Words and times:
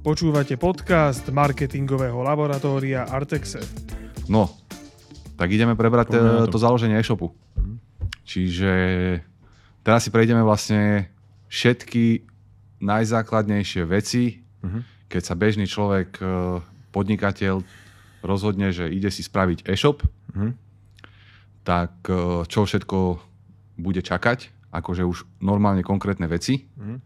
Počúvate 0.00 0.56
podcast 0.56 1.28
marketingového 1.30 2.18
laboratória 2.24 3.06
Artexe. 3.06 3.62
No, 4.26 4.48
tak 5.36 5.52
ideme 5.52 5.76
prebrať 5.76 6.12
Poďme 6.12 6.22
na 6.24 6.48
to. 6.48 6.56
to. 6.56 6.58
založenie 6.58 6.96
e-shopu. 6.98 7.32
Čiže 8.24 8.72
teraz 9.82 10.06
si 10.06 10.10
prejdeme 10.10 10.42
vlastne 10.42 11.10
všetky 11.50 12.26
najzákladnejšie 12.80 13.82
veci, 13.84 14.40
keď 15.10 15.22
sa 15.26 15.34
bežný 15.34 15.66
človek, 15.66 16.22
e, 16.22 16.24
podnikateľ 16.94 17.66
rozhodne, 18.22 18.70
že 18.70 18.86
ide 18.86 19.10
si 19.10 19.26
spraviť 19.26 19.66
e-shop, 19.66 20.06
tak 21.66 21.92
e, 22.06 22.46
čo 22.46 22.64
všetko 22.64 22.98
bude 23.80 24.00
čakať, 24.00 24.70
akože 24.70 25.02
už 25.02 25.26
normálne 25.42 25.82
konkrétne 25.82 26.30
veci, 26.30 26.62
e, 26.62 27.00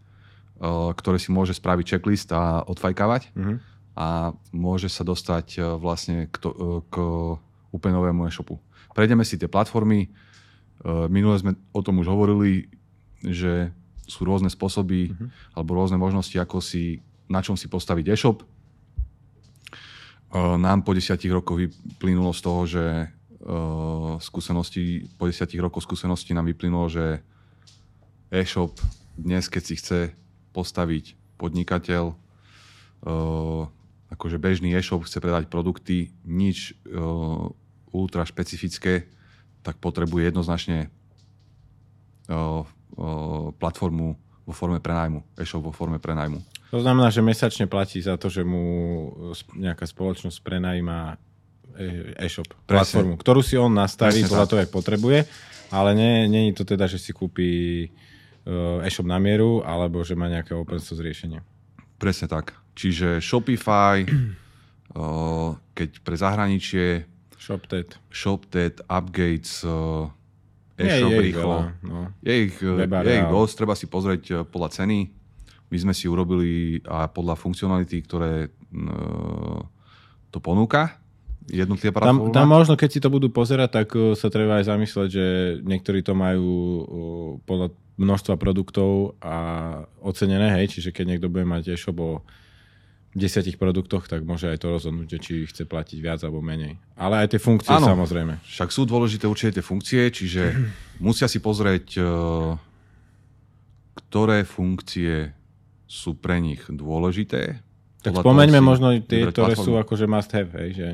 ktoré 0.61 1.19
si 1.19 1.35
môže 1.35 1.51
spraviť 1.51 1.85
checklist 1.97 2.31
a 2.31 2.63
odfajkávať 2.63 3.35
a 3.95 4.35
môže 4.51 4.91
sa 4.91 5.07
dostať 5.07 5.47
e, 5.55 5.59
vlastne 5.79 6.27
k, 6.27 6.35
to, 6.35 6.49
e, 6.51 6.67
k 6.91 6.95
úplne 7.71 7.95
novému 7.95 8.27
e-shopu. 8.27 8.59
Prejdeme 8.91 9.23
si 9.23 9.35
tie 9.35 9.51
platformy. 9.51 10.07
Minule 11.11 11.35
sme 11.39 11.51
o 11.75 11.83
tom 11.83 11.99
už 11.99 12.07
hovorili, 12.07 12.71
že 13.19 13.75
sú 14.07 14.23
rôzne 14.23 14.47
spôsoby 14.47 15.11
alebo 15.51 15.75
rôzne 15.75 15.99
možnosti, 15.99 16.35
ako 16.39 16.63
si, 16.63 17.03
na 17.27 17.43
čom 17.43 17.59
si 17.59 17.67
postaviť 17.67 18.05
e-shop. 18.15 18.47
Nám 20.35 20.87
po 20.87 20.95
desiatich 20.95 21.31
rokoch 21.31 21.59
vyplynulo 21.59 22.31
z 22.31 22.41
toho, 22.43 22.61
že 22.63 22.83
skúsenosti, 24.23 25.11
po 25.19 25.27
desiatich 25.27 25.59
rokoch 25.59 25.83
skúsenosti 25.83 26.31
nám 26.31 26.47
vyplynulo, 26.47 26.87
že 26.87 27.19
e-shop 28.31 28.79
dnes, 29.19 29.51
keď 29.51 29.63
si 29.63 29.75
chce 29.75 29.99
postaviť 30.55 31.19
podnikateľ, 31.35 32.15
e, 32.15 32.15
akože 34.15 34.39
bežný 34.39 34.71
e-shop 34.71 35.03
chce 35.03 35.19
predať 35.19 35.51
produkty, 35.51 36.15
nič 36.23 36.71
e, 36.71 36.95
ultra 37.91 38.23
špecifické, 38.23 39.11
tak 39.59 39.75
potrebuje 39.83 40.31
jednoznačne 40.31 40.87
e, 40.87 40.89
e, 42.31 42.35
platformu 43.59 44.15
vo 44.45 44.53
forme 44.53 44.79
prenajmu, 44.79 45.35
e-shop 45.35 45.67
vo 45.67 45.73
forme 45.75 45.99
prenajmu. 45.99 46.39
To 46.71 46.79
znamená, 46.79 47.11
že 47.11 47.19
mesačne 47.23 47.67
platí 47.67 47.99
za 47.99 48.15
to, 48.15 48.31
že 48.31 48.47
mu 48.47 48.63
nejaká 49.55 49.83
spoločnosť 49.87 50.37
prenajíma 50.43 51.17
e-shop, 52.19 52.47
Presne. 52.63 52.67
platformu, 52.67 53.13
ktorú 53.19 53.41
si 53.43 53.55
on 53.59 53.73
nastaví 53.73 54.23
Presne 54.23 54.31
podľa 54.31 54.47
toho, 54.47 54.59
jak 54.63 54.71
potrebuje, 54.71 55.19
ale 55.73 55.89
nie, 55.97 56.13
nie 56.31 56.41
je 56.51 56.61
to 56.61 56.63
teda, 56.63 56.87
že 56.87 57.01
si 57.01 57.11
kúpi 57.11 57.89
e-shop 58.85 59.09
na 59.09 59.17
mieru, 59.17 59.65
alebo 59.65 60.05
že 60.05 60.13
má 60.13 60.29
nejaké 60.29 60.53
open 60.53 60.77
source 60.77 61.01
riešenie. 61.01 61.41
Presne 61.97 62.29
tak. 62.29 62.53
Čiže 62.75 63.17
Shopify, 63.17 64.05
eh, 64.05 65.49
keď 65.77 65.89
pre 66.05 66.15
zahraničie, 66.15 67.09
ShopTet. 67.35 68.01
ShopTet, 68.09 68.81
Upgates, 68.89 69.61
Nie, 70.81 70.97
e-shop 70.97 71.13
je 71.13 71.17
ich 71.21 71.25
rýchlo. 71.29 71.45
veľa, 71.45 71.61
no. 71.85 71.99
Je 72.25 72.33
ich, 72.49 72.57
je 72.57 73.13
ich 73.21 73.29
dosť, 73.29 73.53
treba 73.53 73.77
si 73.77 73.85
pozrieť 73.85 74.49
podľa 74.49 74.81
ceny. 74.81 75.13
My 75.69 75.77
sme 75.77 75.93
si 75.93 76.09
urobili 76.09 76.81
a 76.89 77.05
podľa 77.05 77.37
funkcionality, 77.37 78.01
ktoré 78.01 78.49
to 80.33 80.37
ponúka, 80.41 80.97
jednotlivé 81.49 81.93
Tam, 81.93 82.33
tam 82.33 82.47
možno, 82.47 82.73
keď 82.73 82.89
si 82.89 82.99
to 83.01 83.09
budú 83.13 83.29
pozerať, 83.29 83.83
tak 83.83 83.87
uh, 83.93 84.13
sa 84.17 84.33
treba 84.33 84.61
aj 84.61 84.69
zamyslieť, 84.69 85.09
že 85.09 85.25
niektorí 85.61 86.01
to 86.01 86.13
majú 86.17 86.51
uh, 86.51 86.83
podľa 87.45 87.73
množstva 87.95 88.35
produktov 88.35 89.15
a 89.23 89.37
ocenené, 90.03 90.51
hej, 90.59 90.79
čiže 90.79 90.91
keď 90.91 91.15
niekto 91.15 91.31
bude 91.31 91.47
mať 91.47 91.71
e-shop 91.75 91.97
o 91.99 92.11
desiatich 93.15 93.55
produktoch, 93.55 94.11
tak 94.11 94.27
môže 94.27 94.51
aj 94.51 94.59
to 94.59 94.67
rozhodnúť, 94.75 95.23
či 95.23 95.47
chce 95.47 95.63
platiť 95.63 95.97
viac 96.03 96.19
alebo 96.27 96.43
menej. 96.43 96.75
Ale 96.99 97.23
aj 97.23 97.31
tie 97.31 97.39
funkcie 97.39 97.71
Áno. 97.71 97.95
samozrejme. 97.95 98.43
Však 98.43 98.75
sú 98.75 98.83
dôležité 98.83 99.23
určite 99.31 99.59
tie 99.59 99.65
funkcie, 99.65 100.11
čiže 100.11 100.51
musia 101.07 101.31
si 101.31 101.39
pozrieť, 101.39 101.95
eh, 101.95 102.05
ktoré 103.95 104.43
funkcie 104.43 105.31
sú 105.87 106.19
pre 106.19 106.43
nich 106.43 106.67
dôležité. 106.67 107.63
Tak 108.03 108.19
spomeňme 108.19 108.59
možno 108.59 108.91
tie, 108.99 109.31
ktoré 109.31 109.55
sú 109.55 109.79
platformu. 109.79 109.83
akože 109.87 110.05
must 110.11 110.31
have, 110.35 110.51
hej, 110.59 110.69
že 110.75 110.89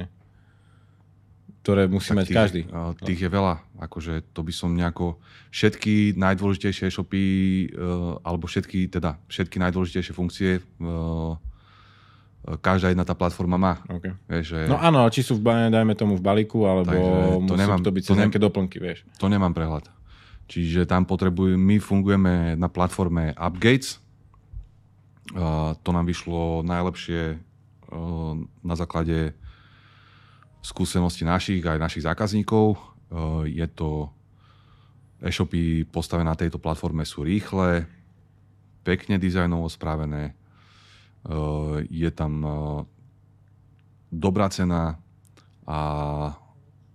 ktoré 1.61 1.85
musí 1.85 2.09
Tak 2.09 2.17
mať 2.17 2.25
tých, 2.25 2.37
každý. 2.41 2.61
Tých 3.05 3.21
je 3.21 3.29
veľa. 3.29 3.61
Akože 3.77 4.25
to 4.33 4.41
by 4.41 4.53
som 4.53 4.73
nejako... 4.73 5.21
Všetky 5.53 6.17
najdôležitejšie 6.17 6.89
e-shopy, 6.89 7.23
eh, 7.23 8.25
alebo 8.25 8.49
všetky, 8.49 8.89
teda 8.89 9.21
všetky 9.29 9.61
najdôležitejšie 9.61 10.13
funkcie 10.17 10.51
eh, 10.57 11.33
každá 12.41 12.89
jedna 12.89 13.05
tá 13.05 13.13
platforma 13.13 13.53
má. 13.61 13.73
Okay. 13.85 14.17
Vieš, 14.25 14.45
že 14.49 14.59
No 14.65 14.81
áno, 14.81 15.05
či 15.13 15.21
sú 15.21 15.37
v, 15.37 15.45
dajme 15.69 15.93
tomu 15.93 16.17
v 16.17 16.23
balíku, 16.25 16.65
alebo 16.65 16.97
to 17.45 17.53
musí 17.53 17.61
nemám- 17.61 17.85
to 17.85 17.93
byť 17.93 18.03
to 18.03 18.13
nem- 18.17 18.21
nejaké 18.25 18.39
doplnky, 18.41 18.77
vieš. 18.81 19.05
to 19.21 19.29
nemám 19.29 19.53
prehľad. 19.53 19.85
Čiže 20.49 20.89
tam 20.89 21.05
potrebujú, 21.05 21.55
my 21.55 21.77
fungujeme 21.77 22.57
na 22.57 22.67
platforme 22.67 23.31
Upgates. 23.37 24.01
Uh, 25.31 25.77
to 25.79 25.95
nám 25.95 26.03
vyšlo 26.03 26.59
najlepšie 26.65 27.39
uh, 27.39 28.35
na 28.65 28.75
základe 28.75 29.31
skúseností 30.61 31.25
našich 31.25 31.65
aj 31.65 31.81
našich 31.81 32.05
zákazníkov. 32.05 32.77
Uh, 33.11 33.43
je 33.49 33.65
to 33.69 34.09
e-shopy 35.21 35.85
postavené 35.85 36.29
na 36.29 36.37
tejto 36.37 36.57
platforme 36.57 37.05
sú 37.05 37.21
rýchle, 37.21 37.85
pekne 38.81 39.21
dizajnovo 39.21 39.69
spravené, 39.69 40.33
uh, 41.29 41.77
je 41.85 42.09
tam 42.09 42.33
uh, 42.41 42.53
dobrá 44.09 44.49
cena 44.49 44.97
a 45.69 45.79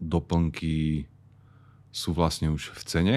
doplnky 0.02 1.06
sú 1.94 2.12
vlastne 2.12 2.52
už 2.52 2.76
v 2.76 2.82
cene. 2.84 3.16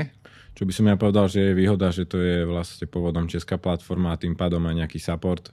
Čo 0.55 0.63
by 0.63 0.71
som 0.75 0.87
ja 0.87 0.95
povedal, 0.95 1.27
že 1.27 1.51
je 1.51 1.57
výhoda, 1.57 1.91
že 1.91 2.07
to 2.07 2.19
je 2.19 2.47
vlastne 2.47 2.87
pôvodom 2.87 3.27
česká 3.27 3.59
platforma 3.59 4.16
a 4.16 4.19
tým 4.19 4.35
pádom 4.39 4.63
aj 4.67 4.75
nejaký 4.85 4.99
support 4.99 5.51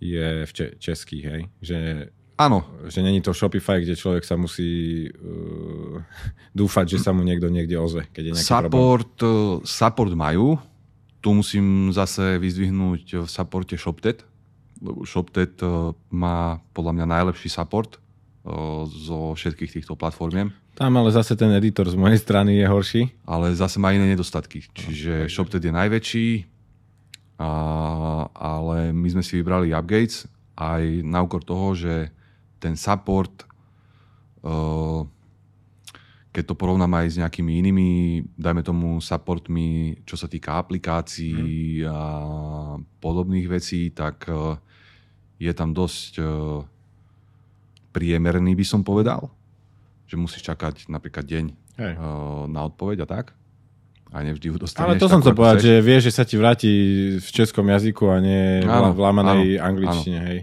je 0.00 0.44
v 0.44 0.52
če- 0.52 0.76
českých, 0.76 1.24
hej. 1.24 1.42
Že, 1.60 1.78
Áno, 2.36 2.68
že 2.84 3.00
není 3.00 3.24
to 3.24 3.32
Shopify, 3.32 3.80
kde 3.80 3.96
človek 3.96 4.20
sa 4.20 4.36
musí 4.36 5.08
uh, 5.08 6.04
dúfať, 6.52 6.96
že 6.96 6.98
sa 7.00 7.16
mu 7.16 7.24
niekto 7.24 7.48
niekde 7.48 7.80
ozve, 7.80 8.04
keď 8.12 8.22
je 8.22 8.32
nejaký 8.36 8.44
problém. 8.44 8.68
support, 8.68 9.14
eh, 9.24 9.56
support 9.64 10.12
majú. 10.12 10.60
Tu 11.24 11.28
musím 11.32 11.90
zase 11.96 12.36
vyzdvihnúť 12.36 13.24
v 13.24 13.28
supporte 13.28 13.74
ShopTet, 13.80 14.20
lebo 14.84 15.08
ShopTet 15.08 15.56
eh, 15.64 15.96
má 16.12 16.60
podľa 16.76 16.92
mňa 17.00 17.06
najlepší 17.08 17.48
support 17.48 17.96
eh, 17.96 18.52
zo 18.84 19.32
všetkých 19.32 19.80
týchto 19.80 19.96
platformiem, 19.96 20.52
Tam 20.76 20.92
ale 20.92 21.08
zase 21.16 21.40
ten 21.40 21.48
editor 21.56 21.88
z 21.88 21.96
mojej 21.96 22.20
strany 22.20 22.60
je 22.60 22.66
horší. 22.68 23.02
ale 23.24 23.56
zase 23.56 23.80
má 23.80 23.96
iné 23.96 24.12
nedostatky. 24.12 24.68
Čiže 24.76 25.24
ShopTet 25.32 25.64
je 25.64 25.72
najväčší, 25.72 26.28
a, 27.36 27.48
ale 28.32 28.92
my 28.92 29.08
sme 29.08 29.24
si 29.24 29.40
vybrali 29.40 29.72
Upgates 29.72 30.28
aj 30.56 31.04
na 31.04 31.20
úkor 31.20 31.44
toho, 31.44 31.72
že 31.76 32.08
ten 32.60 32.74
support 32.76 33.44
eh, 34.44 35.02
keď 36.36 36.52
to 36.52 36.60
porovnám 36.60 37.00
aj 37.00 37.06
s 37.08 37.16
nejakými 37.16 37.64
inými, 37.64 37.88
dajme 38.36 38.60
tomu, 38.60 39.00
supportmi, 39.00 40.04
čo 40.04 40.20
sa 40.20 40.28
týka 40.28 40.60
aplikácií 40.60 41.80
a 41.88 42.00
podobných 43.00 43.48
vecí, 43.48 43.88
tak 43.88 44.28
eh, 44.28 44.60
je 45.40 45.52
tam 45.56 45.72
dosť 45.72 46.20
eh, 46.20 46.28
priemerný, 47.96 48.52
by 48.52 48.66
som 48.68 48.84
povedal. 48.84 49.32
Že 50.06 50.20
musíš 50.20 50.44
čakať 50.44 50.92
napríklad 50.92 51.24
deň 51.24 51.44
Hej. 51.82 51.92
na 52.46 52.60
odpoveď 52.62 53.02
a 53.02 53.06
tak. 53.10 53.34
A 54.14 54.22
nevždy 54.22 54.48
ju 54.48 54.54
Ale 54.54 54.62
dostaneš. 54.62 55.00
to 55.02 55.10
som 55.10 55.18
chcel 55.18 55.34
povedať, 55.34 55.58
že 55.66 55.74
vieš, 55.82 56.08
že 56.08 56.12
sa 56.14 56.22
ti 56.22 56.38
vráti 56.38 56.72
v 57.18 57.28
českom 57.28 57.66
jazyku 57.66 58.06
a 58.06 58.22
nie 58.22 58.62
Áno, 58.62 58.94
v 58.94 59.00
lamanej 59.02 59.58
áno, 59.58 59.66
angličtine, 59.66 60.20
hej. 60.22 60.40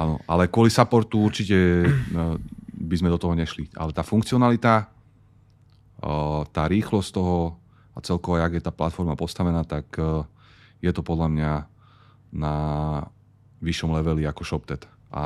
Áno, 0.00 0.16
ale 0.24 0.48
kvôli 0.48 0.72
supportu 0.72 1.20
určite 1.20 1.84
no, 2.08 2.40
by 2.72 2.96
sme 2.96 3.12
do 3.12 3.20
toho 3.20 3.36
nešli. 3.36 3.68
Ale 3.76 3.92
tá 3.92 4.00
funkcionalita, 4.00 4.88
o, 6.00 6.48
tá 6.48 6.64
rýchlosť 6.64 7.10
toho 7.12 7.60
a 7.92 7.98
celkovo, 8.00 8.40
jak 8.40 8.56
je 8.56 8.64
tá 8.64 8.72
platforma 8.72 9.12
postavená, 9.12 9.60
tak 9.66 9.92
e, 10.00 10.24
je 10.80 10.90
to 10.94 11.04
podľa 11.04 11.28
mňa 11.28 11.52
na 12.32 12.54
vyššom 13.60 13.92
leveli 13.92 14.24
ako 14.24 14.46
ShopTet. 14.46 14.88
A 15.10 15.22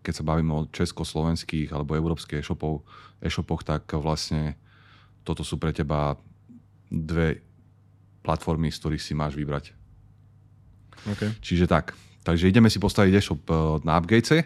keď 0.00 0.12
sa 0.16 0.24
bavíme 0.26 0.50
o 0.50 0.66
československých 0.72 1.70
alebo 1.70 1.94
európskych 1.94 2.40
e-shopov, 2.42 2.82
e-shopoch, 3.22 3.62
tak 3.62 3.86
vlastne 3.94 4.56
toto 5.22 5.44
sú 5.46 5.60
pre 5.60 5.70
teba 5.70 6.16
dve 6.88 7.44
platformy, 8.24 8.72
z 8.72 8.80
ktorých 8.80 9.04
si 9.04 9.12
máš 9.14 9.38
vybrať. 9.38 9.70
Okay. 11.14 11.30
Čiže 11.38 11.70
tak. 11.70 11.94
Takže 12.26 12.50
ideme 12.50 12.66
si 12.66 12.82
postaviť 12.82 13.12
e-shop 13.14 13.42
eh, 13.46 13.56
na 13.86 14.02
Upgatese. 14.02 14.42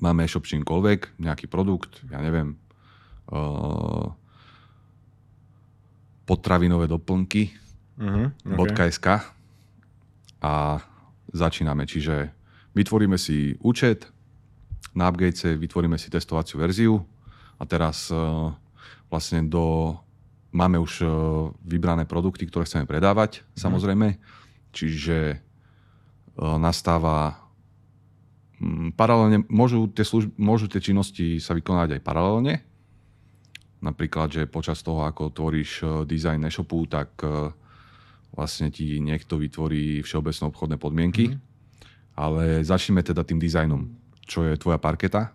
Máme 0.00 0.24
e-shop 0.24 0.48
čímkoľvek, 0.48 1.20
nejaký 1.20 1.46
produkt, 1.46 2.02
ja 2.10 2.18
neviem, 2.18 2.58
uh, 3.30 4.10
potravinové 6.28 6.90
doplnky, 6.90 7.64
Uh-huh. 7.94 8.26
okay. 8.58 8.90
.sk 8.90 9.22
a 10.42 10.82
začíname. 11.30 11.86
Čiže 11.86 12.34
vytvoríme 12.74 13.14
si 13.14 13.54
účet, 13.62 14.10
na 14.98 15.06
Upgatese 15.06 15.54
vytvoríme 15.54 15.94
si 15.94 16.10
testovaciu 16.10 16.58
verziu 16.58 16.98
a 17.54 17.62
teraz 17.62 18.10
uh, 18.10 18.50
vlastne 19.06 19.46
do, 19.46 19.94
máme 20.50 20.82
už 20.82 21.06
uh, 21.06 21.10
vybrané 21.62 22.02
produkty, 22.02 22.50
ktoré 22.50 22.66
chceme 22.66 22.82
predávať, 22.82 23.46
mm. 23.46 23.62
samozrejme. 23.62 24.18
Čiže 24.74 25.38
nastáva 26.38 27.38
um, 28.58 28.90
paralelne, 28.90 29.46
môžu 29.46 29.86
tie, 29.90 30.02
služby, 30.02 30.34
môžu 30.38 30.66
tie 30.66 30.82
činnosti 30.82 31.38
sa 31.38 31.54
vykonať 31.54 31.98
aj 31.98 32.04
paralelne. 32.04 32.62
Napríklad, 33.84 34.32
že 34.32 34.50
počas 34.50 34.80
toho, 34.80 35.04
ako 35.04 35.28
tvoríš 35.28 35.84
dizajn 36.08 36.48
e-shopu, 36.48 36.88
tak 36.88 37.20
vlastne 38.34 38.68
ti 38.72 38.98
niekto 38.98 39.38
vytvorí 39.38 40.02
všeobecné 40.02 40.44
obchodné 40.50 40.76
podmienky. 40.80 41.24
Mm. 41.30 41.38
Ale 42.14 42.42
začneme 42.66 43.02
teda 43.02 43.22
tým 43.26 43.38
dizajnom. 43.38 43.90
Čo 44.26 44.46
je 44.46 44.54
tvoja 44.58 44.78
parketa? 44.78 45.34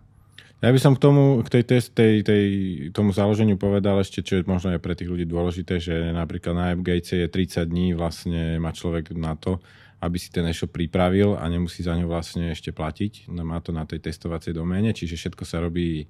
Ja 0.60 0.68
by 0.68 0.80
som 0.80 0.92
k 0.92 1.00
tomu, 1.00 1.40
k 1.40 1.48
tej, 1.48 1.62
tej, 1.64 1.80
tej, 1.88 2.14
tej, 2.20 2.44
tomu 2.92 3.16
založeniu 3.16 3.56
povedal 3.56 3.96
ešte, 3.96 4.20
čo 4.20 4.40
je 4.40 4.44
možno 4.44 4.76
aj 4.76 4.80
pre 4.84 4.92
tých 4.92 5.08
ľudí 5.08 5.24
dôležité, 5.24 5.80
že 5.80 6.12
napríklad 6.12 6.52
na 6.52 6.64
AppGate 6.76 7.24
je 7.24 7.28
30 7.32 7.64
dní 7.64 7.96
vlastne 7.96 8.60
má 8.60 8.68
človek 8.68 9.16
na 9.16 9.40
to, 9.40 9.64
aby 10.00 10.16
si 10.16 10.32
ten 10.32 10.48
e-shop 10.48 10.72
pripravil 10.72 11.36
a 11.36 11.44
nemusí 11.46 11.84
za 11.84 11.92
ňo 11.92 12.08
vlastne 12.08 12.48
ešte 12.48 12.72
platiť. 12.72 13.28
No, 13.28 13.44
má 13.44 13.60
to 13.60 13.70
na 13.70 13.84
tej 13.84 14.00
testovacej 14.00 14.56
doméne, 14.56 14.96
čiže 14.96 15.20
všetko 15.20 15.44
sa 15.44 15.60
robí 15.60 16.08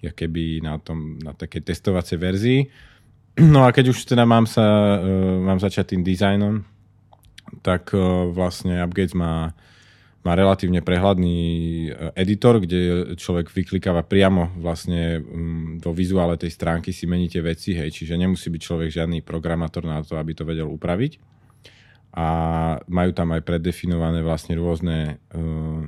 keby 0.00 0.64
na, 0.64 0.80
tom, 0.80 1.20
na 1.20 1.36
takej 1.36 1.60
testovacej 1.60 2.16
verzii. 2.16 2.60
No 3.44 3.68
a 3.68 3.76
keď 3.76 3.92
už 3.92 4.08
teda 4.08 4.24
mám, 4.24 4.48
sa, 4.48 4.96
uh, 4.96 5.36
mám 5.44 5.60
začať 5.60 5.92
tým 5.96 6.02
dizajnom, 6.02 6.64
tak 7.60 7.92
uh, 7.92 8.32
vlastne 8.32 8.80
Upgates 8.80 9.12
má 9.12 9.52
má 10.20 10.36
relatívne 10.36 10.84
prehľadný 10.84 11.38
e, 11.40 11.90
editor, 12.12 12.60
kde 12.60 13.12
človek 13.16 13.48
vyklikáva 13.48 14.04
priamo 14.04 14.52
vlastne 14.60 15.20
mm, 15.20 15.80
do 15.80 15.96
vizuále 15.96 16.36
tej 16.36 16.52
stránky 16.52 16.92
si 16.92 17.08
meníte 17.08 17.40
veci, 17.40 17.72
hej, 17.72 17.88
čiže 17.88 18.20
nemusí 18.20 18.52
byť 18.52 18.60
človek 18.60 18.88
žiadny 18.92 19.24
programátor 19.24 19.88
na 19.88 20.04
to, 20.04 20.20
aby 20.20 20.36
to 20.36 20.44
vedel 20.44 20.68
upraviť. 20.68 21.39
A 22.10 22.26
majú 22.90 23.10
tam 23.14 23.30
aj 23.34 23.46
predefinované 23.46 24.20
vlastne 24.24 24.58
rôzne 24.58 25.22
uh, 25.30 25.86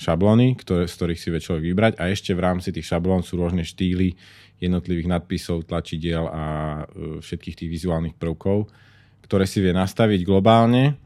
šablóny, 0.00 0.56
ktoré, 0.56 0.88
z 0.88 0.94
ktorých 0.96 1.20
si 1.20 1.28
vie 1.28 1.40
človek 1.40 1.64
vybrať. 1.68 1.92
A 2.00 2.08
ešte 2.08 2.32
v 2.32 2.40
rámci 2.40 2.72
tých 2.72 2.88
šablón 2.88 3.20
sú 3.20 3.36
rôzne 3.36 3.60
štýly 3.60 4.16
jednotlivých 4.60 5.08
nadpisov, 5.08 5.68
tlačidiel 5.68 6.24
a 6.28 6.44
uh, 6.84 7.20
všetkých 7.20 7.64
tých 7.64 7.70
vizuálnych 7.70 8.16
prvkov, 8.16 8.72
ktoré 9.28 9.44
si 9.44 9.60
vie 9.60 9.76
nastaviť 9.76 10.24
globálne, 10.24 10.96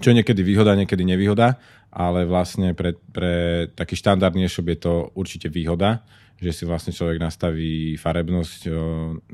čo 0.00 0.12
niekedy 0.12 0.44
výhoda, 0.44 0.76
niekedy 0.76 1.04
nevýhoda 1.04 1.60
ale 1.90 2.22
vlastne 2.22 2.72
pre, 2.72 2.94
pre 3.10 3.66
taký 3.74 3.98
štandardný 3.98 4.46
e-shop 4.46 4.70
je 4.70 4.78
to 4.78 4.94
určite 5.18 5.50
výhoda, 5.50 6.06
že 6.40 6.56
si 6.56 6.64
vlastne 6.64 6.88
človek 6.96 7.20
nastaví 7.20 8.00
farebnosť 8.00 8.72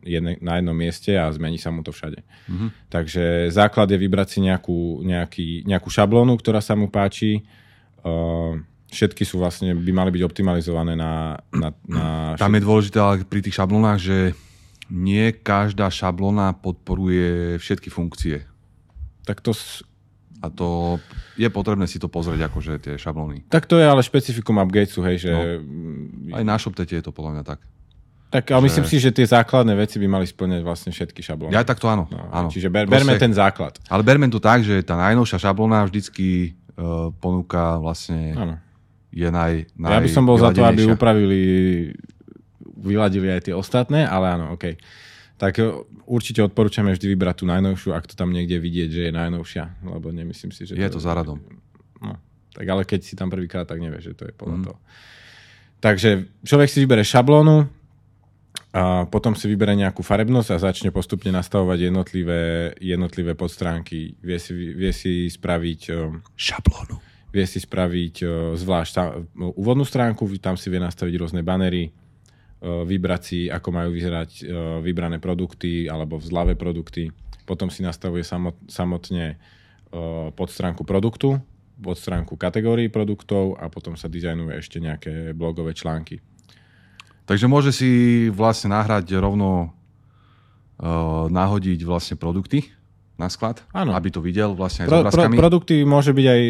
jedne, 0.03 0.43
na 0.43 0.58
jednom 0.58 0.75
mieste 0.75 1.14
a 1.14 1.31
zmení 1.31 1.55
sa 1.55 1.70
mu 1.70 1.87
to 1.87 1.94
všade. 1.94 2.19
Mm-hmm. 2.20 2.69
Takže 2.91 3.55
základ 3.55 3.87
je 3.94 3.99
vybrať 4.03 4.29
si 4.35 4.38
nejakú, 4.43 5.06
nejaký, 5.06 5.49
nejakú 5.70 5.87
šablónu, 5.87 6.35
ktorá 6.35 6.58
sa 6.58 6.75
mu 6.75 6.91
páči. 6.91 7.47
Všetky 8.91 9.23
sú 9.23 9.38
vlastne, 9.38 9.70
by 9.79 9.93
mali 9.94 10.11
byť 10.19 10.23
optimalizované 10.26 10.99
na... 10.99 11.38
na, 11.55 11.70
na 11.87 12.35
Tam 12.35 12.55
je 12.58 12.67
dôležité 12.67 12.99
ale 12.99 13.23
pri 13.23 13.38
tých 13.38 13.55
šablónach, 13.55 14.02
že 14.02 14.35
nie 14.91 15.31
každá 15.31 15.87
šablóna 15.91 16.59
podporuje 16.59 17.59
všetky 17.62 17.87
funkcie. 17.91 18.47
Tak 19.26 19.43
to 19.43 19.55
a 20.47 20.49
to 20.55 20.97
je 21.35 21.49
potrebné 21.51 21.85
si 21.91 21.99
to 21.99 22.07
pozrieť, 22.07 22.49
akože 22.49 22.73
tie 22.81 22.95
šablóny. 22.97 23.45
Tak 23.51 23.67
to 23.67 23.77
je 23.77 23.85
ale 23.85 24.01
špecifikum 24.01 24.63
Upgatesu, 24.63 25.03
hej, 25.05 25.27
že... 25.29 25.33
No, 25.61 26.39
aj 26.39 26.45
na 26.47 26.57
ShopTete 26.57 26.97
je 26.97 27.05
to 27.05 27.13
podľa 27.13 27.31
mňa 27.39 27.45
tak. 27.45 27.61
Tak 28.31 28.55
ale 28.55 28.67
že... 28.67 28.67
myslím 28.71 28.87
si, 28.87 28.97
že 29.03 29.11
tie 29.13 29.27
základné 29.27 29.75
veci 29.77 30.01
by 30.01 30.07
mali 30.09 30.27
splňať 30.27 30.61
vlastne 30.65 30.91
všetky 30.95 31.21
šablóny. 31.21 31.53
Ja 31.53 31.67
tak 31.67 31.83
to 31.83 31.91
áno. 31.91 32.09
No, 32.09 32.31
áno. 32.31 32.49
Čiže 32.49 32.73
ber, 32.73 32.89
berme 32.89 33.19
ten 33.21 33.35
základ. 33.35 33.77
Ale 33.87 34.07
berme 34.07 34.27
to 34.33 34.41
tak, 34.41 34.65
že 34.65 34.81
tá 34.83 34.97
najnovšia 34.97 35.39
šablóna 35.43 35.85
vždycky 35.87 36.57
uh, 36.79 37.13
ponúka 37.21 37.77
vlastne... 37.83 38.33
Áno. 38.35 38.55
Je 39.17 39.29
naj, 39.33 39.73
naj 39.81 39.93
Ja 39.97 40.01
by 40.03 40.11
som 40.13 40.29
bol 40.29 40.37
za 40.37 40.53
to, 40.53 40.61
aby 40.61 40.93
upravili, 40.93 41.41
vyladili 42.77 43.33
aj 43.33 43.49
tie 43.49 43.55
ostatné, 43.57 44.05
ale 44.05 44.37
áno, 44.37 44.53
OK 44.53 44.77
tak 45.37 45.61
e, 45.61 45.69
určite 46.09 46.41
odporúčame 46.41 46.93
vždy 46.97 47.12
vybrať 47.12 47.37
tú 47.41 47.44
najnovšiu, 47.49 47.93
ak 47.93 48.09
to 48.09 48.15
tam 48.17 48.33
niekde 48.33 48.56
vidieť, 48.56 48.88
že 48.88 49.03
je 49.09 49.12
najnovšia, 49.12 49.65
lebo 49.85 50.09
nemyslím 50.12 50.53
si, 50.53 50.65
že... 50.65 50.77
Je 50.77 50.88
to, 50.88 51.00
to 51.00 51.05
za 51.05 51.12
radom. 51.12 51.41
No, 52.00 52.17
tak 52.56 52.67
ale 52.69 52.88
keď 52.88 53.00
si 53.05 53.15
tam 53.15 53.29
prvýkrát, 53.29 53.69
tak 53.69 53.81
nevieš, 53.81 54.12
že 54.12 54.17
to 54.17 54.25
je 54.29 54.33
podľa 54.33 54.56
mm. 54.56 54.65
toho. 54.65 54.79
Takže 55.77 56.11
človek 56.41 56.69
si 56.73 56.79
vybere 56.81 57.05
šablónu, 57.05 57.69
a 58.77 59.09
potom 59.09 59.33
si 59.33 59.49
vybere 59.49 59.73
nejakú 59.73 60.05
farebnosť 60.05 60.49
a 60.53 60.61
začne 60.61 60.93
postupne 60.93 61.33
nastavovať 61.33 61.88
jednotlivé, 61.88 62.77
jednotlivé 62.77 63.33
podstránky. 63.33 64.21
Vie 64.21 64.37
si, 64.37 64.53
vie 64.53 64.93
si 64.93 65.33
spraviť... 65.33 65.81
E, 65.88 66.21
šablónu. 66.37 67.00
Vie 67.33 67.44
si 67.49 67.56
spraviť 67.56 68.15
e, 68.21 68.27
zvlášť 68.53 68.93
úvodnú 69.56 69.88
stránku, 69.88 70.29
tam 70.37 70.61
si 70.61 70.69
vie 70.69 70.77
nastaviť 70.77 71.15
rôzne 71.17 71.41
banery, 71.41 71.88
vybrať 72.67 73.23
si, 73.23 73.41
ako 73.47 73.69
majú 73.71 73.91
vyzerať 73.95 74.31
e, 74.41 74.45
vybrané 74.83 75.23
produkty 75.23 75.87
alebo 75.87 76.19
vzľavé 76.19 76.59
produkty. 76.59 77.15
Potom 77.47 77.71
si 77.71 77.87
nastavuje 77.87 78.27
samotne 78.67 79.27
e, 79.31 79.37
podstránku 80.35 80.83
produktu, 80.83 81.39
podstránku 81.79 82.35
kategórií 82.35 82.91
produktov 82.91 83.55
a 83.61 83.71
potom 83.71 83.95
sa 83.95 84.11
dizajnuje 84.11 84.55
ešte 84.59 84.83
nejaké 84.83 85.37
blogové 85.37 85.77
články. 85.77 86.19
Takže 87.27 87.47
môže 87.51 87.75
si 87.75 87.91
vlastne 88.31 88.75
nahrať 88.75 89.19
rovno 89.19 89.75
nahodiť 91.33 91.89
vlastne 91.89 92.21
produkty 92.21 92.69
na 93.17 93.33
sklad, 93.33 93.65
ano. 93.73 93.97
aby 93.97 94.12
to 94.12 94.21
videl 94.21 94.53
vlastne 94.53 94.85
aj 94.85 94.89
pro, 94.93 95.01
s 95.09 95.17
pro, 95.17 95.25
produkty 95.33 95.89
môže 95.89 96.12
byť, 96.12 96.27
aj, 96.29 96.43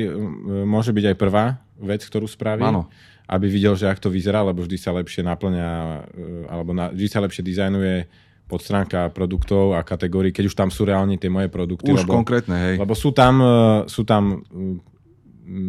môže 0.66 0.90
byť 0.90 1.04
aj 1.14 1.16
prvá 1.16 1.62
vec, 1.78 2.02
ktorú 2.02 2.26
spraví. 2.26 2.58
Áno 2.66 2.90
aby 3.26 3.46
videl, 3.50 3.74
že 3.74 3.90
ak 3.90 3.98
to 3.98 4.06
vyzerá, 4.06 4.46
lebo 4.46 4.62
vždy 4.62 4.78
sa 4.78 4.94
lepšie 4.94 5.26
naplňa, 5.26 5.68
e, 6.14 6.26
alebo 6.46 6.70
na, 6.70 6.94
vždy 6.94 7.08
sa 7.10 7.20
lepšie 7.22 7.42
dizajnuje 7.42 8.06
podstránka 8.46 9.10
produktov 9.10 9.74
a 9.74 9.82
kategórií, 9.82 10.30
keď 10.30 10.46
už 10.46 10.54
tam 10.54 10.70
sú 10.70 10.86
reálne 10.86 11.18
tie 11.18 11.26
moje 11.26 11.50
produkty. 11.50 11.90
Už 11.90 12.06
lebo, 12.06 12.22
konkrétne, 12.22 12.54
hej. 12.54 12.74
Lebo 12.78 12.94
sú 12.94 13.10
tam, 13.10 13.42
e, 13.42 13.56
sú 13.90 14.06
tam 14.06 14.46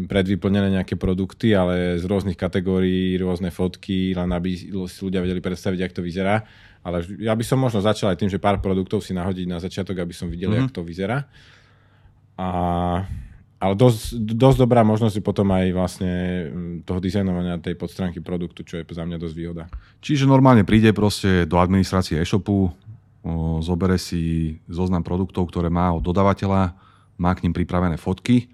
predvyplnené 0.10 0.82
nejaké 0.82 0.98
produkty, 0.98 1.54
ale 1.54 2.02
z 2.02 2.06
rôznych 2.10 2.34
kategórií, 2.34 3.14
rôzne 3.22 3.54
fotky, 3.54 4.18
len 4.18 4.30
aby 4.34 4.58
si 4.58 5.00
ľudia 5.06 5.22
vedeli 5.22 5.38
predstaviť, 5.38 5.80
ako 5.86 5.98
to 6.02 6.04
vyzerá. 6.06 6.42
Ale 6.82 7.06
ja 7.22 7.38
by 7.38 7.44
som 7.46 7.62
možno 7.62 7.84
začal 7.86 8.10
aj 8.10 8.18
tým, 8.18 8.32
že 8.32 8.42
pár 8.42 8.58
produktov 8.58 9.06
si 9.06 9.14
nahodiť 9.14 9.46
na 9.46 9.62
začiatok, 9.62 10.02
aby 10.02 10.14
som 10.18 10.34
videl, 10.34 10.50
mm-hmm. 10.50 10.74
ako 10.74 10.82
to 10.82 10.84
vyzerá. 10.88 11.30
A 12.38 12.48
ale 13.58 13.74
dosť, 13.74 14.22
dosť 14.22 14.58
dobrá 14.62 14.86
možnosť 14.86 15.18
potom 15.26 15.50
aj 15.50 15.66
vlastne 15.74 16.14
mm, 16.50 16.86
toho 16.86 17.02
dizajnovania 17.02 17.58
tej 17.58 17.74
podstránky 17.74 18.22
produktu, 18.22 18.62
čo 18.62 18.78
je 18.78 18.86
za 18.86 19.02
mňa 19.02 19.18
dosť 19.18 19.36
výhoda. 19.36 19.64
Čiže 20.02 20.30
normálne 20.30 20.62
príde 20.62 20.94
proste 20.94 21.50
do 21.50 21.58
administrácie 21.58 22.22
e-shopu, 22.22 22.70
zobere 23.60 23.98
si 24.00 24.56
zoznam 24.70 25.04
produktov, 25.04 25.50
ktoré 25.50 25.68
má 25.68 25.92
od 25.92 26.04
dodávateľa, 26.06 26.76
má 27.18 27.32
k 27.34 27.44
ním 27.48 27.54
pripravené 27.54 27.98
fotky. 27.98 28.54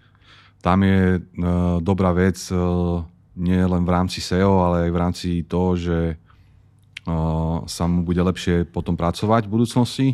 Tam 0.63 0.79
je 0.81 1.19
e, 1.19 1.21
dobrá 1.83 2.15
vec 2.15 2.39
e, 2.47 2.55
nie 3.35 3.59
len 3.59 3.83
v 3.83 3.91
rámci 3.91 4.23
SEO, 4.23 4.63
ale 4.63 4.87
aj 4.87 4.91
v 4.95 5.01
rámci 5.01 5.29
toho, 5.43 5.75
že 5.75 5.99
e, 6.07 6.15
sa 7.67 7.83
mu 7.85 8.07
bude 8.07 8.23
lepšie 8.23 8.63
potom 8.71 8.95
pracovať 8.95 9.45
v 9.45 9.53
budúcnosti, 9.53 10.07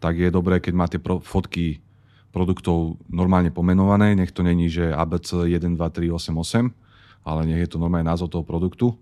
tak 0.00 0.16
je 0.16 0.32
dobré, 0.32 0.58
keď 0.58 0.72
má 0.72 0.88
tie 0.88 0.98
pro- 0.98 1.20
fotky 1.20 1.84
produktov 2.32 2.96
normálne 3.12 3.52
pomenované, 3.52 4.16
nech 4.16 4.32
to 4.32 4.40
není, 4.40 4.72
že 4.72 4.88
ABC 4.88 5.44
1, 5.44 5.76
2, 5.76 5.76
3, 5.76 6.08
8, 6.08 6.32
8, 6.32 7.28
ale 7.28 7.40
nech 7.46 7.60
je 7.68 7.70
to 7.70 7.78
normálne 7.78 8.08
názov 8.08 8.32
toho 8.32 8.42
produktu. 8.42 8.96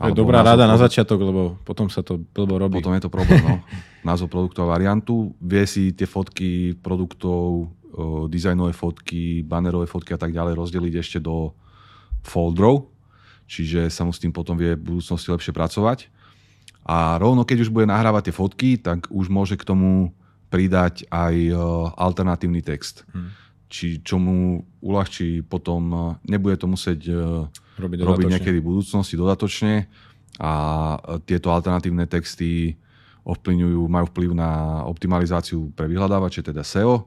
To 0.00 0.08
je 0.08 0.16
dobrá 0.16 0.40
rada 0.40 0.64
na 0.64 0.80
začiatok, 0.80 1.20
lebo 1.20 1.42
potom 1.60 1.92
sa 1.92 2.00
to 2.00 2.16
blbo 2.16 2.56
robí. 2.56 2.80
Potom 2.80 2.96
je 2.96 3.04
to 3.04 3.12
problém, 3.12 3.44
no. 3.44 3.60
názov 4.08 4.32
produktu 4.32 4.64
a 4.64 4.72
variantu. 4.72 5.36
Vie 5.44 5.68
si 5.68 5.92
tie 5.92 6.08
fotky 6.08 6.72
produktov, 6.80 7.68
o, 7.68 8.24
dizajnové 8.24 8.72
fotky, 8.72 9.44
banerové 9.44 9.84
fotky 9.84 10.16
a 10.16 10.20
tak 10.20 10.32
ďalej 10.32 10.56
rozdeliť 10.56 10.94
ešte 11.04 11.18
do 11.20 11.52
folderov, 12.24 12.88
čiže 13.44 13.92
sa 13.92 14.08
mu 14.08 14.16
s 14.16 14.24
tým 14.24 14.32
potom 14.32 14.56
vie 14.56 14.72
v 14.72 14.96
budúcnosti 14.96 15.28
lepšie 15.28 15.52
pracovať. 15.52 16.08
A 16.88 17.20
rovno 17.20 17.44
keď 17.44 17.68
už 17.68 17.70
bude 17.70 17.84
nahrávať 17.84 18.32
tie 18.32 18.34
fotky, 18.40 18.70
tak 18.80 19.04
už 19.12 19.28
môže 19.28 19.60
k 19.60 19.68
tomu 19.68 20.16
pridať 20.50 21.06
aj 21.08 21.34
e, 21.34 21.54
alternatívny 21.94 22.60
text. 22.60 23.06
Hmm. 23.14 23.32
Či 23.70 24.02
čo 24.02 24.18
mu 24.18 24.66
uľahčí 24.82 25.46
potom, 25.46 25.82
e, 25.94 25.98
nebude 26.26 26.58
to 26.58 26.66
musieť 26.66 27.00
e, 27.06 27.14
robiť, 27.78 27.98
robiť 28.02 28.26
niekedy 28.26 28.58
v 28.58 28.68
budúcnosti 28.74 29.14
dodatočne 29.14 29.86
a 30.42 30.52
tieto 31.24 31.54
alternatívne 31.54 32.04
texty 32.10 32.74
ovplyvňujú, 33.22 33.80
majú 33.86 34.06
vplyv 34.10 34.30
na 34.34 34.82
optimalizáciu 34.90 35.70
pre 35.76 35.86
vyhľadávače, 35.86 36.42
teda 36.42 36.66
SEO 36.66 37.06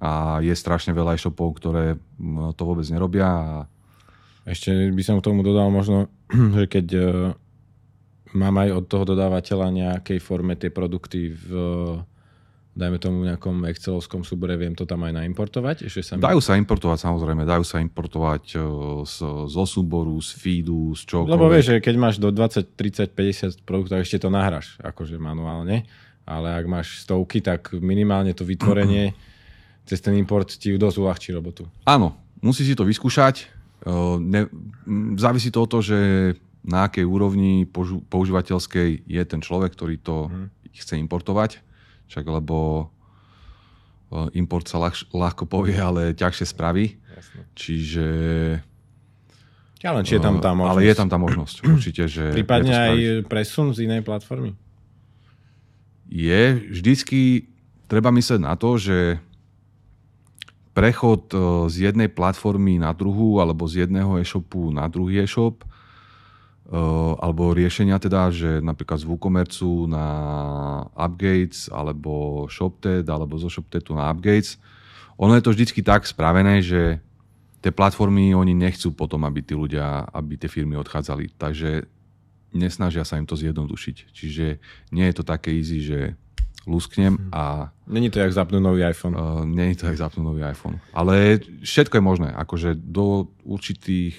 a 0.00 0.42
je 0.42 0.50
strašne 0.56 0.90
veľa 0.90 1.14
e-shopov, 1.14 1.60
ktoré 1.60 2.00
to 2.56 2.62
vôbec 2.64 2.88
nerobia 2.88 3.28
a 3.28 3.48
ešte 4.44 4.92
by 4.92 5.02
som 5.04 5.20
k 5.20 5.26
tomu 5.30 5.44
dodal 5.44 5.68
možno, 5.68 6.08
že 6.56 6.64
keď 6.68 6.86
mám 8.34 8.56
aj 8.64 8.68
od 8.72 8.84
toho 8.88 9.04
dodávateľa 9.04 9.68
nejakej 9.70 10.18
forme 10.18 10.56
tie 10.56 10.72
produkty 10.72 11.36
v 11.36 11.48
dajme 12.74 12.98
tomu 12.98 13.22
v 13.22 13.30
nejakom 13.30 13.64
excelovskom 13.70 14.26
súbore, 14.26 14.58
viem 14.58 14.74
to 14.74 14.82
tam 14.82 15.06
aj 15.06 15.14
naimportovať? 15.14 15.86
Ešte 15.86 16.02
sa 16.02 16.12
mi... 16.18 16.26
Dajú 16.26 16.42
sa 16.42 16.58
importovať, 16.58 16.98
samozrejme, 17.06 17.46
dajú 17.46 17.62
sa 17.62 17.78
importovať 17.78 18.44
uh, 18.58 18.62
z, 19.06 19.16
zo 19.46 19.64
súboru, 19.64 20.18
z 20.18 20.30
feedu, 20.34 20.90
z 20.98 21.02
čoho. 21.06 21.24
Lebo 21.30 21.46
vieš, 21.46 21.70
že 21.70 21.76
keď 21.78 21.94
máš 21.94 22.16
do 22.18 22.34
20, 22.34 22.74
30, 22.74 23.14
50 23.14 23.62
produktov, 23.62 24.02
ešte 24.02 24.18
to 24.18 24.28
nahráš, 24.28 24.74
akože 24.82 25.14
manuálne, 25.22 25.86
ale 26.26 26.48
ak 26.50 26.66
máš 26.66 27.06
stovky, 27.06 27.38
tak 27.38 27.70
minimálne 27.78 28.34
to 28.34 28.42
vytvorenie 28.42 29.14
cez 29.88 30.02
ten 30.02 30.18
import 30.18 30.50
ti 30.50 30.74
dosť 30.74 30.96
uľahčí 30.98 31.30
robotu. 31.30 31.70
Áno, 31.86 32.18
musí 32.42 32.66
si 32.66 32.74
to 32.74 32.82
vyskúšať, 32.82 33.54
ne, 34.20 34.48
závisí 35.16 35.52
to 35.52 35.64
od 35.64 35.68
toho, 35.68 35.82
že 35.84 35.98
na 36.64 36.88
akej 36.88 37.04
úrovni 37.04 37.68
používateľskej 38.08 39.04
je 39.04 39.22
ten 39.28 39.40
človek, 39.44 39.76
ktorý 39.76 40.00
to 40.00 40.32
hmm. 40.32 40.48
chce 40.72 40.96
importovať. 40.96 41.60
Však 42.08 42.24
lebo 42.28 42.88
import 44.34 44.66
sa 44.70 44.78
ľah, 44.78 44.94
ľahko 45.10 45.44
povie, 45.48 45.74
ale 45.74 46.14
ťažšie 46.14 46.46
spraví. 46.46 46.94
Jasne. 47.14 47.40
Čiže... 47.58 48.06
Ale 49.84 50.00
či 50.00 50.16
je 50.16 50.22
tam 50.24 50.40
tá 50.40 50.56
možnosť. 50.56 50.72
Ale 50.72 50.88
je 50.88 50.94
tam 50.96 51.08
tá 51.12 51.18
možnosť, 51.20 51.56
určite. 51.68 52.02
Že 52.08 52.24
Prípadne 52.40 52.72
aj 52.72 52.96
presun 53.28 53.76
z 53.76 53.84
inej 53.84 54.00
platformy? 54.00 54.56
Je. 56.08 56.56
Vždycky 56.72 57.52
treba 57.84 58.08
myslieť 58.08 58.40
na 58.40 58.56
to, 58.56 58.80
že 58.80 59.20
prechod 60.72 61.30
e, 61.30 61.38
z 61.70 61.90
jednej 61.90 62.08
platformy 62.08 62.80
na 62.80 62.96
druhú 62.96 63.38
alebo 63.38 63.68
z 63.68 63.86
jedného 63.86 64.18
e-shopu 64.18 64.74
na 64.74 64.90
druhý 64.90 65.22
e-shop 65.22 65.62
e, 65.62 65.66
alebo 67.20 67.52
riešenia 67.52 68.00
teda, 68.00 68.32
že 68.32 68.64
napríklad 68.64 69.04
z 69.04 69.04
WooCommerce 69.04 69.68
na 69.84 70.06
Upgates 70.96 71.68
alebo 71.68 72.44
ShopTed 72.48 73.04
alebo 73.04 73.36
zo 73.36 73.52
ShopTedu 73.52 73.92
na 73.92 74.08
Upgates. 74.08 74.56
Ono 75.20 75.36
je 75.36 75.44
to 75.44 75.52
vždycky 75.52 75.84
tak 75.84 76.08
spravené, 76.08 76.64
že 76.64 77.04
tie 77.60 77.72
platformy, 77.72 78.36
oni 78.36 78.52
nechcú 78.56 78.92
potom, 78.92 79.24
aby 79.24 79.40
tí 79.40 79.56
ľudia, 79.56 80.08
aby 80.12 80.36
tie 80.36 80.48
firmy 80.52 80.76
odchádzali. 80.76 81.36
Takže 81.36 81.88
nesnažia 82.52 83.04
sa 83.08 83.16
im 83.16 83.24
to 83.24 83.36
zjednodušiť. 83.36 83.96
Čiže 84.12 84.46
nie 84.92 85.06
je 85.08 85.14
to 85.14 85.24
také 85.24 85.52
easy, 85.52 85.80
že 85.80 86.16
lusknem 86.64 87.16
mhm. 87.16 87.28
a... 87.32 87.72
Není 87.84 88.08
to 88.08 88.20
jak 88.20 88.32
zapnúť 88.32 88.62
nový 88.64 88.84
iPhone. 88.88 89.16
Uh, 89.16 89.44
není 89.44 89.76
to 89.76 89.84
jak 89.84 90.00
zapnúť 90.00 90.24
nový 90.24 90.40
iPhone. 90.48 90.80
Ale 90.96 91.44
všetko 91.60 92.00
je 92.00 92.04
možné. 92.04 92.28
Akože 92.32 92.72
do 92.76 93.28
určitých... 93.44 94.16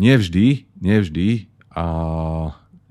Nie 0.00 0.16
vždy, 0.16 0.64
nie 0.80 0.96
vždy. 0.96 1.28
A 1.76 1.84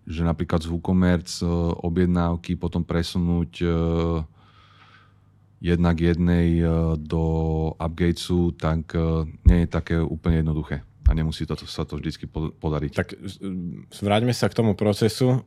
že 0.06 0.22
napríklad 0.22 0.62
z 0.62 0.70
WooCommerce 0.70 1.46
objednávky 1.82 2.54
potom 2.58 2.86
presunúť 2.86 3.52
uh, 3.62 4.22
jednak 5.62 5.98
jednej 5.98 6.62
uh, 6.62 6.98
do 6.98 7.24
Upgatesu, 7.78 8.54
tak 8.58 8.94
uh, 8.94 9.26
nie 9.46 9.66
je 9.66 9.68
také 9.70 9.98
úplne 9.98 10.42
jednoduché 10.46 10.86
a 11.10 11.12
nemusí 11.18 11.50
to, 11.50 11.58
sa 11.66 11.90
to 11.90 11.98
vždy 11.98 12.30
podariť. 12.62 12.94
Tak 12.94 13.18
vráťme 13.98 14.30
sa 14.30 14.46
k 14.46 14.62
tomu 14.62 14.78
procesu. 14.78 15.42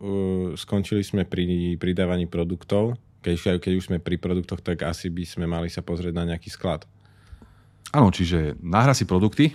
Skončili 0.59 1.07
sme 1.07 1.23
pri 1.23 1.79
pridávaní 1.79 2.27
produktov. 2.27 2.99
Keď, 3.23 3.63
keď 3.63 3.73
už 3.79 3.87
sme 3.87 4.03
pri 4.03 4.19
produktoch, 4.19 4.59
tak 4.59 4.83
asi 4.83 5.07
by 5.07 5.23
sme 5.23 5.47
mali 5.47 5.71
sa 5.71 5.79
pozrieť 5.79 6.19
na 6.19 6.35
nejaký 6.35 6.51
sklad. 6.51 6.83
Áno, 7.95 8.11
čiže 8.11 8.59
nahra 8.59 8.91
si 8.91 9.07
produkty, 9.07 9.55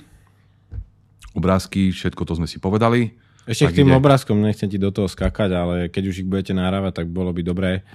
obrázky, 1.38 1.94
všetko 1.94 2.26
to 2.26 2.34
sme 2.42 2.50
si 2.50 2.58
povedali. 2.58 3.14
Ešte 3.48 3.72
k 3.72 3.78
tým 3.86 3.94
ide... 3.94 3.98
obrázkom 4.02 4.42
nechcem 4.44 4.68
ti 4.68 4.76
do 4.76 4.92
toho 4.92 5.08
skakať, 5.08 5.50
ale 5.56 5.76
keď 5.88 6.04
už 6.12 6.26
ich 6.26 6.28
budete 6.28 6.52
nahrávať, 6.52 7.00
tak 7.04 7.08
bolo 7.08 7.32
by 7.32 7.42
dobré 7.46 7.86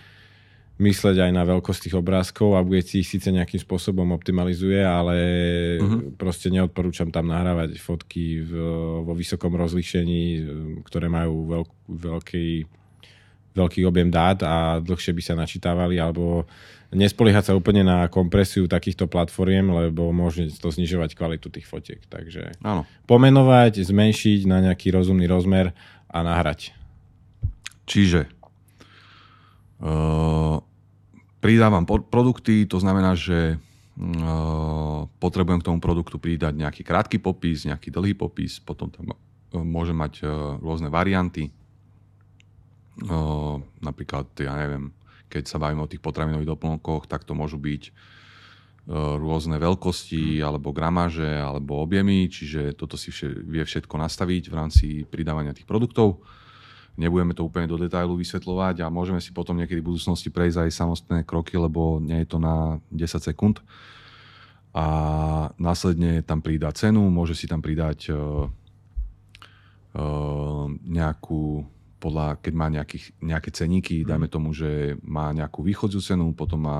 mysleť 0.81 1.29
aj 1.29 1.33
na 1.37 1.45
veľkosť 1.45 1.81
tých 1.87 1.99
obrázkov. 2.01 2.57
Upgrade 2.57 2.89
si 2.89 3.05
ich 3.05 3.11
síce 3.13 3.29
nejakým 3.29 3.61
spôsobom 3.61 4.09
optimalizuje, 4.17 4.81
ale 4.81 5.17
uh-huh. 5.79 6.17
proste 6.17 6.49
neodporúčam 6.49 7.13
tam 7.13 7.29
nahrávať 7.29 7.77
fotky 7.77 8.41
v, 8.41 8.53
vo 9.05 9.13
vysokom 9.13 9.53
rozlíšení, 9.53 10.25
ktoré 10.83 11.13
majú 11.13 11.53
veľk, 11.53 11.71
veľký, 11.93 12.49
veľký 13.53 13.81
objem 13.85 14.09
dát 14.09 14.41
a 14.43 14.81
dlhšie 14.81 15.13
by 15.13 15.23
sa 15.23 15.35
načítavali, 15.37 16.01
alebo 16.01 16.49
nespoliehať 16.93 17.51
sa 17.51 17.57
úplne 17.57 17.83
na 17.83 18.07
kompresiu 18.13 18.69
takýchto 18.69 19.09
platformiem, 19.09 19.67
lebo 19.69 20.13
môže 20.13 20.47
to 20.61 20.69
znižovať 20.69 21.17
kvalitu 21.17 21.49
tých 21.49 21.65
fotiek. 21.65 22.05
Takže 22.07 22.61
Áno. 22.63 22.85
pomenovať, 23.09 23.83
zmenšiť 23.83 24.47
na 24.47 24.61
nejaký 24.71 24.93
rozumný 24.93 25.27
rozmer 25.27 25.73
a 26.13 26.19
nahrať. 26.21 26.77
Čiže 27.89 28.31
Uh, 29.83 30.63
pridávam 31.43 31.83
produkty, 31.83 32.71
to 32.71 32.79
znamená, 32.79 33.19
že 33.19 33.59
uh, 33.59 35.11
potrebujem 35.19 35.59
k 35.59 35.67
tomu 35.67 35.83
produktu 35.83 36.23
pridať 36.23 36.55
nejaký 36.55 36.87
krátky 36.87 37.19
popis, 37.19 37.67
nejaký 37.67 37.91
dlhý 37.91 38.15
popis, 38.15 38.63
potom 38.63 38.95
tam 38.95 39.11
uh, 39.11 39.19
môžem 39.59 39.99
mať 39.99 40.23
rôzne 40.63 40.87
varianty. 40.87 41.51
Napríklad, 43.83 44.31
ja 44.39 44.55
neviem, 44.55 44.95
keď 45.33 45.49
sa 45.49 45.57
bavíme 45.57 45.81
o 45.81 45.89
tých 45.89 46.05
potravinových 46.05 46.53
doplnkoch, 46.53 47.09
tak 47.09 47.25
to 47.25 47.33
môžu 47.33 47.57
byť 47.57 47.89
rôzne 48.91 49.63
veľkosti 49.63 50.43
alebo 50.43 50.75
gramáže 50.75 51.39
alebo 51.39 51.79
objemy, 51.79 52.27
čiže 52.27 52.75
toto 52.75 52.99
si 52.99 53.15
vie 53.47 53.63
všetko 53.63 53.95
nastaviť 53.95 54.51
v 54.51 54.55
rámci 54.59 54.87
pridávania 55.07 55.55
tých 55.55 55.71
produktov. 55.71 56.19
Nebudeme 56.99 57.33
to 57.33 57.47
úplne 57.47 57.71
do 57.71 57.81
detailu 57.81 58.19
vysvetľovať 58.19 58.85
a 58.85 58.93
môžeme 58.93 59.23
si 59.23 59.33
potom 59.33 59.57
niekedy 59.57 59.81
v 59.81 59.95
budúcnosti 59.95 60.29
prejsť 60.29 60.67
aj 60.67 60.77
samostatné 60.77 61.21
kroky, 61.25 61.57
lebo 61.57 62.03
nie 62.03 62.21
je 62.27 62.29
to 62.29 62.39
na 62.43 62.83
10 62.93 63.23
sekúnd. 63.23 63.65
A 64.77 64.85
následne 65.57 66.21
tam 66.21 66.45
pridá 66.45 66.69
cenu, 66.75 67.07
môže 67.09 67.33
si 67.33 67.49
tam 67.49 67.65
pridať 67.65 68.13
uh, 68.13 68.45
uh, 69.97 70.67
nejakú, 70.85 71.65
podľa, 72.03 72.43
keď 72.43 72.53
má 72.59 72.67
nejakých, 72.67 73.15
nejaké 73.23 73.51
ceníky, 73.55 74.03
mm. 74.03 74.07
dajme 74.11 74.27
tomu, 74.27 74.51
že 74.51 74.99
má 75.07 75.31
nejakú 75.31 75.63
východziu 75.63 76.03
cenu, 76.03 76.35
potom 76.35 76.67
má 76.67 76.79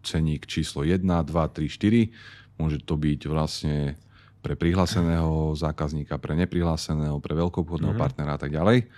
ceník 0.00 0.48
číslo 0.48 0.88
1, 0.88 1.04
2, 1.04 1.28
3, 1.28 1.68
4. 1.68 2.56
Môže 2.56 2.80
to 2.80 2.96
byť 2.96 3.20
vlastne 3.28 4.00
pre 4.42 4.56
prihláseného 4.58 5.54
zákazníka, 5.54 6.18
pre 6.18 6.34
neprihláseného, 6.34 7.20
pre 7.20 7.36
veľkoobchodného 7.36 7.94
mm-hmm. 7.94 8.02
partnera 8.02 8.34
a 8.34 8.40
tak 8.40 8.50
ďalej. 8.50 8.90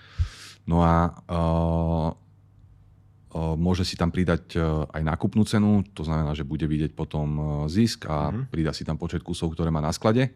No 0.64 0.80
a 0.80 1.12
uh, 1.12 2.08
uh, 2.08 3.54
môže 3.58 3.84
si 3.84 4.00
tam 4.00 4.08
pridať 4.08 4.56
uh, 4.56 4.88
aj 4.88 5.02
nákupnú 5.04 5.44
cenu, 5.44 5.84
to 5.92 6.06
znamená, 6.08 6.32
že 6.32 6.48
bude 6.48 6.64
vidieť 6.64 6.96
potom 6.96 7.60
zisk 7.68 8.08
a 8.08 8.32
mm-hmm. 8.32 8.44
pridá 8.48 8.72
si 8.72 8.88
tam 8.88 8.96
počet 8.96 9.20
kusov, 9.20 9.52
ktoré 9.52 9.68
má 9.68 9.84
na 9.84 9.92
sklade. 9.92 10.32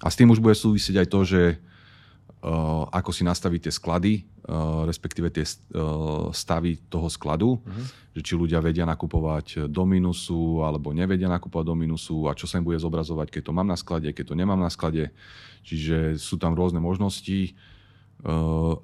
A 0.00 0.08
s 0.08 0.16
tým 0.16 0.32
už 0.32 0.40
bude 0.40 0.56
súvisieť 0.56 1.04
aj 1.04 1.08
to, 1.12 1.20
že 1.28 1.42
ako 2.94 3.10
si 3.10 3.26
nastaví 3.26 3.58
tie 3.58 3.74
sklady, 3.74 4.22
uh, 4.46 4.86
respektíve 4.86 5.26
tie 5.34 5.42
uh, 5.42 6.30
stavy 6.30 6.78
toho 6.86 7.10
skladu, 7.10 7.58
uh-huh. 7.58 7.84
že 8.14 8.22
či 8.22 8.38
ľudia 8.38 8.62
vedia 8.62 8.86
nakupovať 8.86 9.66
do 9.66 9.82
minusu 9.82 10.62
alebo 10.62 10.94
nevedia 10.94 11.26
nakupovať 11.26 11.66
do 11.66 11.74
minusu 11.74 12.30
a 12.30 12.38
čo 12.38 12.46
sa 12.46 12.62
im 12.62 12.66
bude 12.66 12.78
zobrazovať, 12.78 13.34
keď 13.34 13.42
to 13.50 13.52
mám 13.52 13.66
na 13.66 13.74
sklade, 13.74 14.14
keď 14.14 14.24
to 14.30 14.38
nemám 14.38 14.62
na 14.62 14.70
sklade. 14.70 15.10
Čiže 15.66 16.14
sú 16.14 16.38
tam 16.38 16.54
rôzne 16.54 16.78
možnosti, 16.78 17.58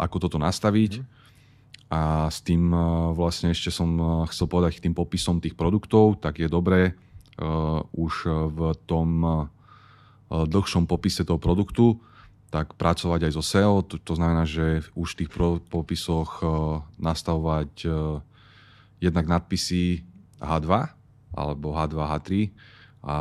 ako 0.02 0.16
toto 0.18 0.42
nastaviť. 0.42 0.92
Uh-huh. 0.98 1.94
A 1.94 2.26
s 2.26 2.42
tým 2.42 2.74
vlastne 3.14 3.54
ešte 3.54 3.70
som 3.70 4.26
chcel 4.26 4.50
povedať 4.50 4.82
tým 4.82 4.98
popisom 4.98 5.38
tých 5.38 5.54
produktov, 5.54 6.18
tak 6.18 6.42
je 6.42 6.50
dobré 6.50 6.98
už 7.94 8.14
v 8.50 8.58
tom 8.90 9.46
dlhšom 10.26 10.90
popise 10.90 11.22
toho 11.22 11.38
produktu 11.38 12.02
tak 12.54 12.78
pracovať 12.78 13.26
aj 13.26 13.32
so 13.34 13.42
SEO. 13.42 13.82
To, 13.82 13.98
to 13.98 14.14
znamená, 14.14 14.46
že 14.46 14.86
už 14.94 15.18
v 15.18 15.26
tých 15.26 15.30
popisoch 15.66 16.38
uh, 16.38 16.86
nastavovať 17.02 17.72
uh, 17.90 18.22
jednak 19.02 19.26
nadpisy 19.26 20.06
H2 20.38 20.70
alebo 21.34 21.74
H2, 21.74 21.98
H3 21.98 22.30
a 23.02 23.18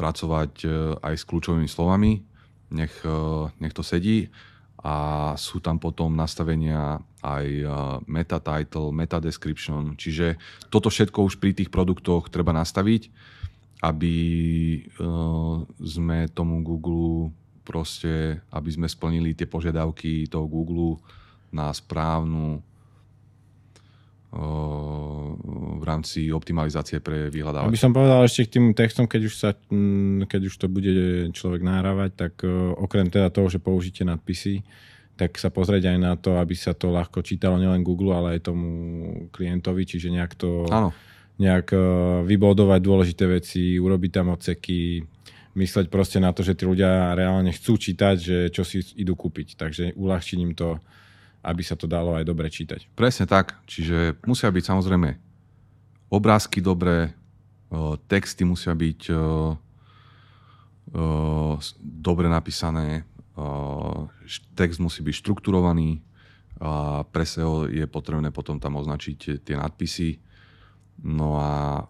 pracovať 0.00 0.52
uh, 0.64 0.96
aj 1.04 1.14
s 1.20 1.28
kľúčovými 1.28 1.68
slovami. 1.68 2.24
Nech, 2.72 2.96
uh, 3.04 3.52
nech 3.60 3.76
to 3.76 3.84
sedí 3.84 4.32
a 4.80 5.36
sú 5.36 5.60
tam 5.60 5.76
potom 5.76 6.14
nastavenia 6.16 6.96
aj 7.18 7.46
meta 8.06 8.38
title, 8.38 8.94
meta 8.94 9.18
description, 9.18 9.98
čiže 9.98 10.38
toto 10.70 10.94
všetko 10.94 11.26
už 11.26 11.42
pri 11.42 11.58
tých 11.58 11.74
produktoch 11.74 12.30
treba 12.30 12.54
nastaviť, 12.54 13.10
aby 13.82 14.14
sme 15.82 16.30
tomu 16.30 16.62
Google 16.62 17.34
proste, 17.66 18.38
aby 18.54 18.70
sme 18.70 18.86
splnili 18.86 19.34
tie 19.34 19.50
požiadavky 19.50 20.30
toho 20.30 20.46
Google 20.46 21.02
na 21.50 21.74
správnu 21.74 22.62
v 25.76 25.84
rámci 25.86 26.28
optimalizácie 26.28 27.00
pre 27.00 27.32
vyhľadávač. 27.32 27.72
Aby 27.72 27.80
som 27.80 27.94
povedal 27.94 28.20
ešte 28.26 28.44
k 28.44 28.52
tým 28.58 28.66
textom, 28.76 29.06
keď 29.08 29.22
už, 29.24 29.34
sa, 29.34 29.50
mm, 29.54 30.28
keď 30.28 30.40
už 30.50 30.54
to 30.60 30.66
bude 30.68 30.92
človek 31.32 31.62
nahrávať, 31.64 32.10
tak 32.12 32.32
e, 32.44 32.50
okrem 32.76 33.08
teda 33.08 33.32
toho, 33.32 33.48
že 33.48 33.62
použite 33.62 34.04
nadpisy, 34.04 34.60
tak 35.16 35.40
sa 35.40 35.48
pozrieť 35.48 35.96
aj 35.96 35.98
na 35.98 36.12
to, 36.20 36.36
aby 36.36 36.52
sa 36.52 36.76
to 36.76 36.92
ľahko 36.92 37.24
čítalo 37.24 37.56
nielen 37.56 37.80
Google, 37.80 38.12
ale 38.12 38.36
aj 38.36 38.50
tomu 38.52 38.68
klientovi, 39.32 39.88
čiže 39.88 40.12
nejak 40.12 40.36
to 40.36 40.68
Áno. 40.68 40.92
nejak 41.40 41.72
e, 41.72 41.78
vybodovať 42.28 42.80
dôležité 42.82 43.24
veci, 43.30 43.80
urobiť 43.80 44.10
tam 44.12 44.36
odseky, 44.36 45.00
mysleť 45.56 45.88
proste 45.88 46.20
na 46.20 46.30
to, 46.36 46.44
že 46.44 46.54
tí 46.54 46.68
ľudia 46.68 47.16
reálne 47.16 47.50
chcú 47.50 47.80
čítať, 47.80 48.16
že 48.20 48.36
čo 48.52 48.62
si 48.62 48.84
idú 48.94 49.16
kúpiť. 49.16 49.56
Takže 49.56 49.96
uľahčiť 49.96 50.38
im 50.44 50.52
to, 50.52 50.76
aby 51.42 51.62
sa 51.64 51.74
to 51.74 51.88
dalo 51.88 52.12
aj 52.14 52.28
dobre 52.28 52.52
čítať. 52.52 52.92
Presne 52.92 53.24
tak. 53.24 53.56
Čiže 53.64 54.20
musia 54.28 54.52
byť 54.52 54.64
samozrejme 54.68 55.08
obrázky 56.12 56.60
dobré, 56.60 57.08
e, 57.08 57.10
texty 58.06 58.44
musia 58.44 58.76
byť 58.76 59.00
e, 59.10 59.16
dobre 61.82 62.30
napísané, 62.30 63.02
text 64.56 64.80
musí 64.80 65.04
byť 65.04 65.14
štrukturovaný 65.20 66.00
a 66.56 67.04
pre 67.04 67.28
SEO 67.28 67.68
je 67.68 67.84
potrebné 67.84 68.32
potom 68.32 68.56
tam 68.56 68.80
označiť 68.80 69.44
tie 69.44 69.56
nadpisy. 69.60 70.16
No 71.04 71.36
a 71.36 71.84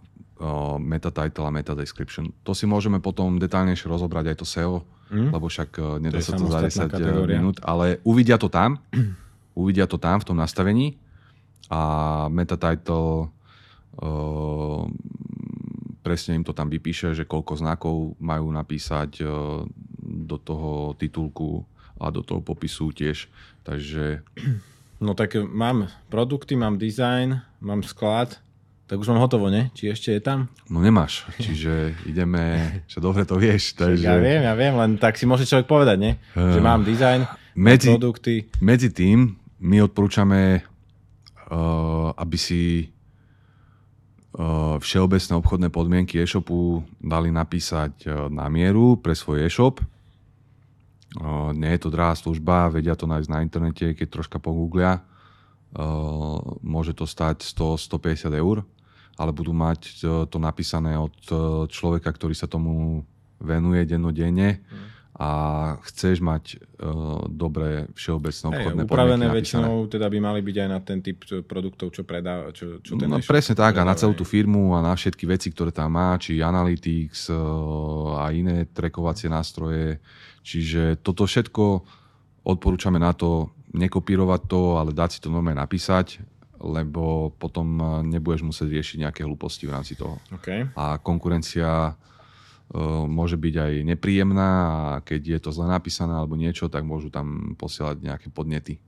meta 0.76 1.08
title 1.08 1.48
a 1.48 1.54
meta 1.54 1.72
description. 1.72 2.28
To 2.44 2.52
si 2.52 2.68
môžeme 2.68 3.00
potom 3.00 3.40
detálnejšie 3.40 3.88
rozobrať 3.88 4.32
aj 4.32 4.36
to 4.36 4.46
SEO, 4.46 4.74
mm. 5.08 5.32
lebo 5.32 5.48
však 5.48 6.00
nedá 6.00 6.20
sa 6.20 6.36
to 6.36 6.44
za 6.48 6.60
10 6.60 6.92
kategória. 6.92 7.40
minút, 7.40 7.56
ale 7.64 8.04
uvidia 8.04 8.36
to 8.36 8.52
tam, 8.52 8.76
uvidia 9.60 9.88
to 9.88 9.96
tam 9.96 10.20
v 10.20 10.26
tom 10.28 10.36
nastavení 10.36 11.00
a 11.72 11.80
meta 12.30 12.54
title 12.54 13.32
uh, 13.98 14.84
presne 16.06 16.38
im 16.38 16.44
to 16.46 16.54
tam 16.54 16.70
vypíše, 16.70 17.16
že 17.16 17.26
koľko 17.26 17.58
znakov 17.58 17.96
majú 18.22 18.46
napísať 18.54 19.24
uh, 19.24 19.64
do 20.06 20.36
toho 20.38 20.94
titulku 20.94 21.66
a 21.98 22.12
do 22.14 22.22
toho 22.22 22.44
popisu 22.44 22.92
tiež. 22.94 23.26
Takže... 23.66 24.22
No 25.02 25.12
tak 25.18 25.34
mám 25.36 25.90
produkty, 26.08 26.56
mám 26.56 26.78
design, 26.78 27.42
mám 27.60 27.82
sklad, 27.82 28.38
tak 28.86 29.02
už 29.02 29.10
mám 29.10 29.18
hotovo, 29.18 29.50
ne? 29.50 29.74
Či 29.74 29.90
ešte 29.90 30.14
je 30.14 30.22
tam? 30.22 30.46
No 30.70 30.78
nemáš, 30.78 31.26
čiže 31.42 31.98
ideme, 32.06 32.70
že 32.86 33.02
dobre 33.02 33.26
to 33.26 33.34
vieš. 33.34 33.74
Takže... 33.82 34.06
Ja 34.06 34.14
viem, 34.14 34.46
ja 34.46 34.54
viem, 34.54 34.78
len 34.78 34.94
tak 34.94 35.18
si 35.18 35.26
môže 35.26 35.42
človek 35.42 35.66
povedať, 35.66 35.98
ne? 35.98 36.12
Že 36.38 36.60
mám 36.62 36.86
dizajn, 36.86 37.26
medzi, 37.58 37.90
produkty. 37.98 38.46
Medzi 38.62 38.94
tým 38.94 39.34
my 39.58 39.82
odporúčame, 39.82 40.62
uh, 40.62 42.14
aby 42.14 42.38
si 42.38 42.86
uh, 44.38 44.78
všeobecné 44.78 45.32
obchodné 45.34 45.68
podmienky 45.74 46.22
e-shopu 46.22 46.86
dali 47.02 47.34
napísať 47.34 48.06
uh, 48.06 48.30
na 48.30 48.46
mieru 48.46 49.02
pre 49.02 49.18
svoj 49.18 49.50
e-shop. 49.50 49.82
Uh, 51.18 51.50
nie 51.58 51.74
je 51.74 51.80
to 51.82 51.90
drahá 51.90 52.14
služba, 52.14 52.70
vedia 52.70 52.94
to 52.94 53.10
nájsť 53.10 53.28
na 53.34 53.42
internete, 53.42 53.98
keď 53.98 54.06
troška 54.14 54.38
pogooglia. 54.38 55.02
Uh, 55.74 56.38
môže 56.62 56.94
to 56.94 57.02
stať 57.02 57.42
100-150 57.42 58.30
eur 58.30 58.62
ale 59.16 59.30
budú 59.32 59.56
mať 59.56 59.80
e, 59.80 59.92
to 60.28 60.36
napísané 60.36 60.94
od 61.00 61.16
e, 61.28 61.34
človeka, 61.72 62.12
ktorý 62.12 62.36
sa 62.36 62.46
tomu 62.46 63.00
venuje 63.40 63.84
dennodenne 63.88 64.60
mm. 64.60 64.86
a 65.20 65.30
chceš 65.84 66.24
mať 66.24 66.56
uh, 66.56 67.28
dobré 67.28 67.84
všeobecné 67.92 68.44
obchodné 68.48 68.80
hey, 68.80 68.88
upravené 68.88 69.26
väčšinou 69.28 69.92
teda 69.92 70.08
by 70.08 70.18
mali 70.24 70.40
byť 70.40 70.56
aj 70.56 70.68
na 70.72 70.80
ten 70.80 71.04
typ 71.04 71.20
produktov, 71.44 71.92
čo 71.92 72.00
predá, 72.08 72.48
čo, 72.56 72.80
čo 72.80 72.96
ten 72.96 73.12
no, 73.12 73.20
Presne 73.20 73.52
tak 73.52 73.76
a 73.76 73.84
na 73.84 73.92
celú 73.92 74.16
tú 74.16 74.24
firmu 74.24 74.72
a 74.72 74.80
na 74.80 74.96
všetky 74.96 75.28
veci, 75.28 75.52
ktoré 75.52 75.68
tam 75.68 75.92
má, 75.92 76.16
či 76.16 76.40
Analytics 76.40 77.28
a 78.16 78.24
iné 78.32 78.72
trekovacie 78.72 79.28
nástroje. 79.28 80.00
Čiže 80.40 81.04
toto 81.04 81.28
všetko 81.28 81.64
odporúčame 82.48 82.96
na 82.96 83.12
to 83.12 83.52
nekopírovať 83.76 84.40
to, 84.48 84.80
ale 84.80 84.96
dať 84.96 85.10
si 85.12 85.18
to 85.20 85.28
normálne 85.28 85.60
napísať 85.60 86.24
lebo 86.60 87.34
potom 87.36 87.66
eh, 87.76 87.86
nebudeš 88.16 88.42
musieť 88.46 88.68
riešiť 88.72 88.96
nejaké 89.06 89.20
hlúposti 89.24 89.68
v 89.68 89.74
rámci 89.74 89.94
toho. 89.98 90.16
Okay. 90.40 90.68
A 90.76 90.96
konkurencia 91.00 91.92
uh, 91.92 93.04
môže 93.06 93.36
byť 93.36 93.54
aj 93.56 93.72
nepríjemná 93.84 94.48
a 94.48 95.04
keď 95.04 95.20
je 95.36 95.38
to 95.42 95.50
zle 95.52 95.68
napísané 95.68 96.16
alebo 96.16 96.38
niečo, 96.38 96.72
tak 96.72 96.82
môžu 96.86 97.12
tam 97.12 97.58
posielať 97.58 98.00
nejaké 98.00 98.28
podnety. 98.32 98.80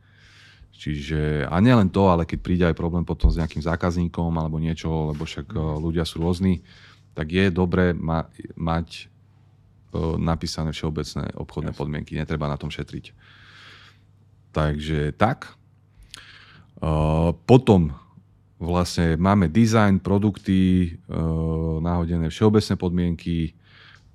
Čiže, 0.79 1.51
a 1.51 1.59
nielen 1.59 1.91
to, 1.91 2.07
ale 2.07 2.23
keď 2.23 2.39
príde 2.39 2.65
aj 2.65 2.79
problém 2.79 3.03
potom 3.03 3.27
s 3.27 3.39
nejakým 3.41 3.67
zákazníkom 3.67 4.31
alebo 4.31 4.63
niečo, 4.63 5.11
lebo 5.11 5.27
však 5.27 5.51
uh, 5.53 5.77
ľudia 5.83 6.07
sú 6.07 6.23
rôzni, 6.23 6.63
tak 7.19 7.35
je 7.35 7.51
dobré 7.51 7.91
ma, 7.93 8.31
mať 8.55 9.11
napísané 10.21 10.71
všeobecné 10.71 11.33
obchodné 11.35 11.73
yes. 11.73 11.79
podmienky. 11.81 12.13
Netreba 12.15 12.47
na 12.47 12.61
tom 12.61 12.69
šetriť. 12.69 13.17
Takže 14.53 15.17
tak. 15.17 15.58
Uh, 16.79 17.35
potom 17.43 17.91
vlastne 18.59 19.19
máme 19.19 19.51
design, 19.51 19.99
produkty, 19.99 20.95
uh, 21.11 21.83
náhodené 21.83 22.31
všeobecné 22.31 22.75
podmienky, 22.79 23.39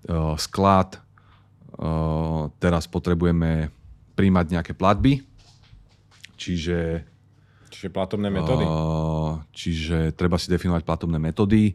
uh, 0.07 0.35
sklad. 0.39 0.99
Teraz 2.61 2.85
potrebujeme 2.85 3.73
príjmať 4.13 4.45
nejaké 4.45 4.77
platby, 4.77 5.25
čiže... 6.37 7.01
Čiže 7.73 7.89
platobné 7.89 8.29
metódy? 8.29 8.61
Čiže 9.49 10.13
treba 10.13 10.37
si 10.37 10.53
definovať 10.53 10.85
platobné 10.85 11.17
metódy. 11.17 11.73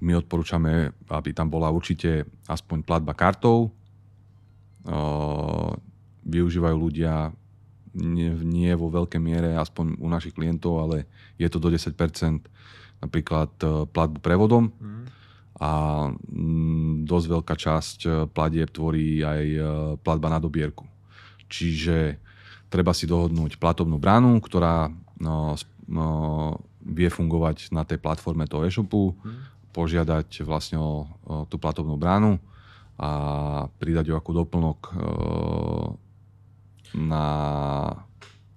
My 0.00 0.16
odporúčame, 0.16 0.96
aby 1.12 1.30
tam 1.36 1.52
bola 1.52 1.68
určite 1.68 2.24
aspoň 2.48 2.88
platba 2.88 3.12
kartou. 3.12 3.68
Využívajú 6.24 6.76
ľudia 6.80 7.36
nie, 7.92 8.32
nie 8.40 8.72
vo 8.72 8.88
veľkej 8.88 9.20
miere, 9.20 9.56
aspoň 9.56 10.00
u 10.00 10.06
našich 10.08 10.32
klientov, 10.32 10.80
ale 10.80 11.04
je 11.36 11.48
to 11.48 11.60
do 11.60 11.68
10% 11.68 11.92
napríklad 13.02 13.50
e, 13.60 13.66
platbu 13.90 14.18
prevodom 14.22 14.70
mm. 14.70 15.04
a 15.60 15.70
mm, 16.14 17.04
dosť 17.04 17.26
veľká 17.26 17.54
časť 17.58 17.98
e, 18.06 18.08
platieb 18.30 18.70
tvorí 18.70 19.20
aj 19.20 19.42
e, 19.44 19.60
platba 20.00 20.32
na 20.32 20.38
dobierku. 20.38 20.86
Čiže 21.52 22.16
treba 22.72 22.96
si 22.96 23.04
dohodnúť 23.04 23.60
platobnú 23.60 24.00
bránu, 24.00 24.40
ktorá 24.40 24.88
no, 25.20 25.58
no, 25.84 26.08
vie 26.80 27.12
fungovať 27.12 27.74
na 27.74 27.84
tej 27.84 28.00
platforme 28.00 28.48
toho 28.48 28.64
e-shopu, 28.64 29.12
mm. 29.12 29.74
požiadať 29.76 30.46
vlastne 30.48 30.80
o, 30.80 31.04
o 31.28 31.44
tú 31.44 31.60
platobnú 31.60 32.00
bránu 32.00 32.40
a 32.96 33.10
pridať 33.82 34.12
ju 34.12 34.14
ako 34.14 34.30
doplnok 34.44 34.78
na 36.94 37.26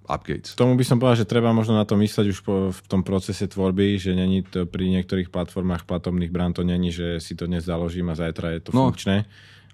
upgrades. 0.06 0.54
Tomu 0.54 0.78
by 0.78 0.86
som 0.86 1.02
povedal, 1.02 1.26
že 1.26 1.30
treba 1.30 1.50
možno 1.50 1.76
na 1.76 1.86
to 1.86 1.98
mysleť 1.98 2.26
už 2.30 2.40
po, 2.46 2.70
v 2.70 2.80
tom 2.86 3.02
procese 3.02 3.50
tvorby, 3.50 3.98
že 3.98 4.14
není 4.14 4.46
to 4.46 4.70
pri 4.70 4.86
niektorých 4.90 5.34
platformách 5.34 5.90
platobných 5.90 6.30
brán 6.30 6.54
to 6.54 6.62
není, 6.62 6.94
že 6.94 7.18
si 7.18 7.34
to 7.34 7.50
dnes 7.50 7.66
založím 7.66 8.14
a 8.14 8.18
zajtra 8.18 8.58
je 8.58 8.70
to 8.70 8.72
no. 8.74 8.90
funkčné. 8.90 9.26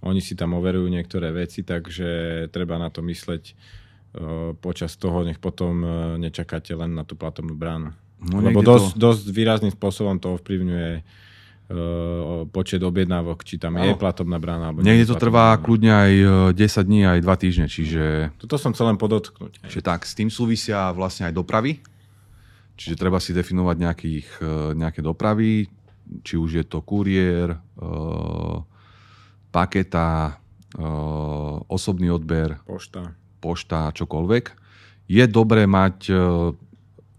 Oni 0.02 0.24
si 0.24 0.34
tam 0.34 0.58
overujú 0.58 0.90
niektoré 0.90 1.30
veci, 1.30 1.62
takže 1.62 2.50
treba 2.50 2.82
na 2.82 2.90
to 2.90 3.06
mysleť 3.06 3.44
uh, 3.52 3.56
počas 4.58 4.98
toho, 4.98 5.22
nech 5.22 5.38
potom 5.38 5.74
uh, 5.84 5.92
nečakáte 6.18 6.74
len 6.74 6.98
na 6.98 7.06
tú 7.06 7.14
platobnú 7.14 7.54
bránu. 7.54 7.94
No, 8.22 8.42
Lebo 8.42 8.62
dosť, 8.66 8.98
to... 8.98 8.98
dosť 8.98 9.24
výrazným 9.30 9.74
spôsobom 9.74 10.18
to 10.18 10.38
ovplyvňuje 10.38 10.92
počet 12.52 12.82
objednávok, 12.84 13.48
či 13.48 13.56
tam 13.56 13.80
no. 13.80 13.86
je 13.86 13.96
platobná 13.96 14.38
brána. 14.42 14.72
Alebo 14.72 14.84
Niekde 14.84 15.14
to 15.14 15.18
trvá 15.18 15.56
brána. 15.56 15.64
kľudne 15.64 15.92
aj 15.92 16.12
10 16.56 16.58
e, 16.58 16.82
dní, 16.84 17.00
aj 17.08 17.20
2 17.24 17.44
týždne, 17.44 17.68
čiže... 17.72 18.04
Toto 18.42 18.60
som 18.60 18.76
chcel 18.76 18.92
len 18.92 19.00
podotknúť. 19.00 19.64
Čiže 19.70 19.82
tak, 19.86 20.04
s 20.04 20.14
tým 20.18 20.28
súvisia 20.28 20.92
vlastne 20.92 21.32
aj 21.32 21.34
dopravy. 21.36 21.80
Čiže 22.76 22.98
treba 22.98 23.22
si 23.22 23.32
definovať 23.32 23.76
nejakých, 23.78 24.28
e, 24.42 24.54
nejaké 24.76 25.00
dopravy, 25.06 25.70
či 26.26 26.36
už 26.36 26.52
je 26.60 26.66
to 26.68 26.84
kuriér, 26.84 27.56
paketa, 29.48 30.36
osobný 31.72 32.12
odber, 32.12 32.60
pošta. 32.68 33.16
pošta, 33.40 33.96
čokoľvek. 33.96 34.44
Je 35.08 35.24
dobré 35.32 35.64
mať 35.72 36.12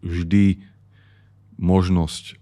vždy 0.04 0.44
možnosť 1.56 2.36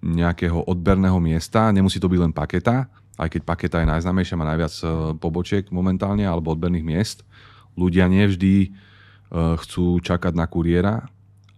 nejakého 0.00 0.64
odberného 0.64 1.20
miesta. 1.20 1.68
Nemusí 1.70 2.00
to 2.00 2.08
byť 2.08 2.20
len 2.20 2.32
paketa, 2.32 2.88
aj 3.20 3.28
keď 3.28 3.42
paketa 3.44 3.76
je 3.84 3.92
najznámejšia, 3.92 4.40
má 4.40 4.48
najviac 4.48 4.74
e, 4.80 4.84
pobočiek 5.20 5.68
momentálne, 5.68 6.24
alebo 6.24 6.56
odberných 6.56 6.86
miest. 6.88 7.18
Ľudia 7.76 8.08
nevždy 8.08 8.54
e, 8.64 8.68
chcú 9.60 10.00
čakať 10.00 10.32
na 10.32 10.48
kuriéra 10.48 11.04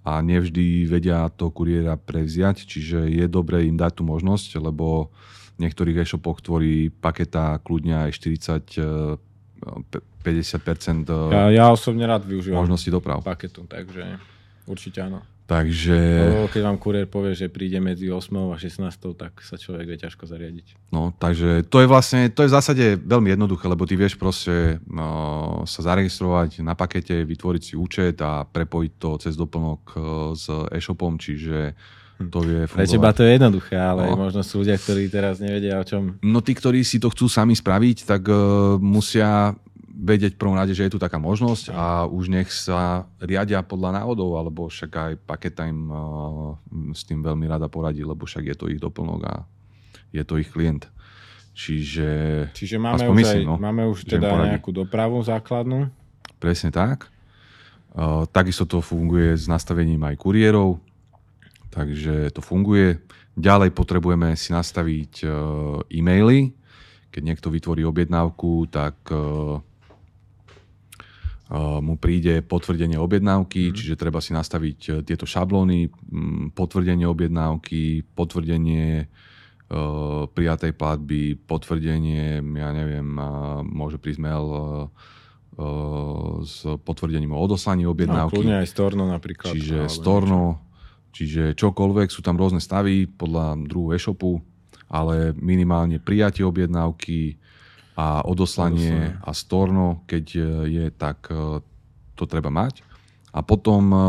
a 0.02 0.18
nevždy 0.18 0.90
vedia 0.90 1.30
to 1.30 1.54
kuriéra 1.54 1.94
prevziať, 1.94 2.66
čiže 2.66 3.06
je 3.06 3.26
dobré 3.30 3.70
im 3.70 3.78
dať 3.78 4.02
tú 4.02 4.02
možnosť, 4.02 4.58
lebo 4.58 5.14
v 5.54 5.58
niektorých 5.62 6.02
e-shopoch 6.02 6.42
tvorí 6.42 6.90
paketa 6.90 7.62
kľudne 7.62 8.10
aj 8.10 8.10
40 8.18 9.30
50% 9.62 11.06
ja, 11.30 11.50
ja 11.50 11.66
osobne 11.70 12.02
rád 12.02 12.26
využívam 12.26 12.66
možnosti 12.66 12.90
doprav. 12.90 13.22
paketu, 13.22 13.62
takže 13.70 14.18
určite 14.66 14.98
áno. 15.02 15.22
Takže... 15.52 15.96
Lebo 16.32 16.48
keď 16.48 16.62
vám 16.64 16.78
kuriér 16.80 17.04
povie, 17.12 17.36
že 17.36 17.52
príde 17.52 17.76
medzi 17.76 18.08
8 18.08 18.32
a 18.32 18.56
16, 18.56 18.88
tak 19.20 19.44
sa 19.44 19.60
človek 19.60 19.84
vie 19.84 20.00
ťažko 20.00 20.24
zariadiť. 20.24 20.88
No, 20.88 21.12
takže 21.12 21.68
to 21.68 21.84
je 21.84 21.90
vlastne, 21.92 22.32
to 22.32 22.40
je 22.40 22.48
v 22.48 22.56
zásade 22.56 22.84
veľmi 22.96 23.36
jednoduché, 23.36 23.68
lebo 23.68 23.84
ty 23.84 23.92
vieš 23.92 24.16
proste 24.16 24.80
no, 24.88 25.60
sa 25.68 25.92
zaregistrovať 25.92 26.64
na 26.64 26.72
pakete, 26.72 27.28
vytvoriť 27.28 27.62
si 27.62 27.74
účet 27.76 28.16
a 28.24 28.48
prepojiť 28.48 28.92
to 28.96 29.10
cez 29.20 29.36
doplnok 29.36 29.80
e, 29.92 29.96
s 30.40 30.48
e-shopom, 30.48 31.20
čiže 31.20 31.76
to 32.32 32.38
vie 32.40 32.64
fungovať. 32.64 32.88
Pre 32.88 32.94
teba 32.96 33.10
to 33.12 33.22
je 33.26 33.30
jednoduché, 33.36 33.76
ale 33.76 34.08
no. 34.08 34.16
možno 34.16 34.40
sú 34.40 34.64
ľudia, 34.64 34.80
ktorí 34.80 35.12
teraz 35.12 35.36
nevedia 35.42 35.76
o 35.76 35.84
čom. 35.84 36.16
No 36.24 36.40
tí, 36.40 36.56
ktorí 36.56 36.80
si 36.86 36.96
to 36.96 37.12
chcú 37.12 37.28
sami 37.28 37.52
spraviť, 37.52 38.08
tak 38.08 38.22
uh, 38.30 38.78
musia 38.78 39.52
vedieť 40.02 40.34
prvom 40.34 40.58
rade, 40.58 40.74
že 40.74 40.90
je 40.90 40.92
tu 40.92 40.98
taká 40.98 41.22
možnosť 41.22 41.70
a 41.70 42.10
už 42.10 42.26
nech 42.26 42.50
sa 42.50 43.06
riadia 43.22 43.62
podľa 43.62 44.02
návodov, 44.02 44.34
alebo 44.34 44.66
však 44.66 44.90
aj 44.90 45.12
paketa 45.22 45.70
im 45.70 45.86
uh, 45.86 46.58
s 46.90 47.06
tým 47.06 47.22
veľmi 47.22 47.46
rada 47.46 47.70
poradí, 47.70 48.02
lebo 48.02 48.26
však 48.26 48.50
je 48.50 48.56
to 48.58 48.66
ich 48.66 48.82
doplnok 48.82 49.20
a 49.30 49.34
je 50.10 50.26
to 50.26 50.42
ich 50.42 50.50
klient. 50.50 50.90
Čiže, 51.54 52.10
Čiže 52.50 52.76
máme, 52.82 53.06
už, 53.06 53.16
myslím, 53.22 53.46
aj, 53.46 53.50
no, 53.54 53.56
máme 53.62 53.82
už 53.86 54.08
teda 54.08 54.56
nejakú 54.56 54.74
dopravu 54.74 55.22
základnú? 55.22 55.86
Presne 56.42 56.74
tak. 56.74 57.06
Uh, 57.94 58.26
takisto 58.26 58.66
to 58.66 58.82
funguje 58.82 59.38
s 59.38 59.46
nastavením 59.46 60.02
aj 60.02 60.18
kuriérov, 60.18 60.82
takže 61.70 62.34
to 62.34 62.42
funguje. 62.42 62.98
Ďalej 63.38 63.70
potrebujeme 63.72 64.34
si 64.34 64.50
nastaviť 64.50 65.12
uh, 65.24 65.32
e-maily. 65.92 66.52
Keď 67.12 67.22
niekto 67.22 67.52
vytvorí 67.52 67.84
objednávku, 67.84 68.72
tak 68.72 68.96
uh, 69.12 69.60
mu 71.60 72.00
príde 72.00 72.40
potvrdenie 72.40 72.96
objednávky, 72.96 73.70
mm. 73.70 73.74
čiže 73.76 74.00
treba 74.00 74.24
si 74.24 74.32
nastaviť 74.32 74.78
e, 74.88 74.90
tieto 75.04 75.28
šablóny, 75.28 75.92
potvrdenie 76.56 77.04
objednávky, 77.04 78.08
potvrdenie 78.16 79.04
uh, 79.04 80.28
prijatej 80.32 80.72
platby, 80.76 81.36
potvrdenie, 81.36 82.40
ja 82.40 82.70
neviem, 82.72 83.04
môže 83.68 83.96
prísť 83.96 84.20
mail 84.20 84.46
uh, 84.48 86.40
s 86.44 86.64
potvrdením 86.84 87.36
o 87.36 87.40
odoslaní 87.40 87.84
objednávky. 87.84 88.44
No, 88.44 88.60
aj 88.60 88.68
Storno 88.68 89.04
napríklad. 89.08 89.52
Čiže 89.52 89.88
Storno, 89.88 90.60
čiže 91.12 91.52
čokoľvek, 91.56 92.08
sú 92.08 92.20
tam 92.24 92.36
rôzne 92.40 92.60
stavy 92.60 93.08
podľa 93.08 93.60
druhu 93.64 93.92
e-shopu, 93.96 94.40
ale 94.92 95.36
minimálne 95.36 96.00
prijatie 96.00 96.44
objednávky, 96.44 97.40
a 97.92 98.24
odoslanie 98.24 99.20
a 99.20 99.30
storno, 99.36 100.04
keď 100.08 100.24
e, 100.32 100.40
je, 100.68 100.84
tak 100.96 101.28
e, 101.28 101.60
to 102.16 102.24
treba 102.24 102.48
mať. 102.48 102.80
A 103.36 103.44
potom 103.44 103.84
e, 103.92 104.00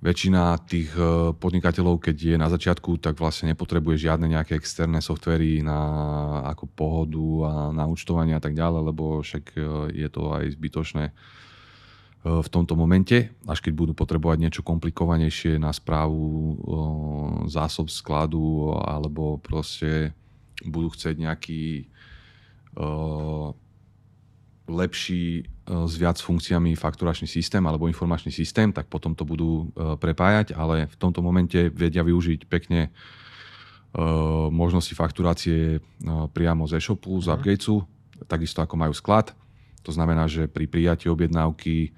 väčšina 0.00 0.56
tých 0.64 0.96
podnikateľov, 1.36 2.00
keď 2.00 2.16
je 2.16 2.36
na 2.40 2.48
začiatku, 2.48 2.96
tak 3.04 3.20
vlastne 3.20 3.52
nepotrebuje 3.52 4.08
žiadne 4.08 4.32
nejaké 4.32 4.56
externé 4.56 5.04
softvery 5.04 5.60
na 5.60 5.76
ako 6.48 6.64
pohodu 6.72 7.28
a 7.44 7.52
na 7.68 7.84
účtovanie 7.84 8.32
a 8.32 8.40
tak 8.40 8.56
ďalej, 8.56 8.80
lebo 8.80 9.20
však 9.20 9.60
je 9.92 10.08
to 10.08 10.32
aj 10.32 10.56
zbytočné 10.56 11.12
v 12.24 12.48
tomto 12.48 12.80
momente, 12.80 13.28
až 13.44 13.60
keď 13.60 13.72
budú 13.76 13.92
potrebovať 13.92 14.40
niečo 14.40 14.62
komplikovanejšie 14.64 15.60
na 15.60 15.68
správu 15.68 16.56
zásob 17.52 17.92
skladu 17.92 18.72
alebo 18.80 19.36
proste 19.36 20.16
budú 20.64 20.96
chcieť 20.96 21.16
nejaký 21.28 21.92
lepší 24.70 25.42
s 25.66 25.94
viac 25.98 26.22
funkciami 26.22 26.78
fakturačný 26.78 27.26
systém 27.26 27.62
alebo 27.66 27.90
informačný 27.90 28.30
systém, 28.30 28.70
tak 28.70 28.86
potom 28.86 29.14
to 29.14 29.26
budú 29.26 29.74
prepájať, 29.74 30.54
ale 30.54 30.86
v 30.86 30.96
tomto 30.98 31.22
momente 31.22 31.70
vedia 31.74 32.06
využiť 32.06 32.46
pekne 32.46 32.94
možnosti 34.54 34.94
fakturácie 34.94 35.82
priamo 36.30 36.62
z 36.70 36.78
e-shopu, 36.78 37.18
z 37.18 37.34
Upgatesu, 37.34 37.82
takisto 38.30 38.62
ako 38.62 38.78
majú 38.78 38.94
sklad. 38.94 39.34
To 39.82 39.90
znamená, 39.90 40.30
že 40.30 40.46
pri 40.46 40.70
prijatí 40.70 41.10
objednávky 41.10 41.90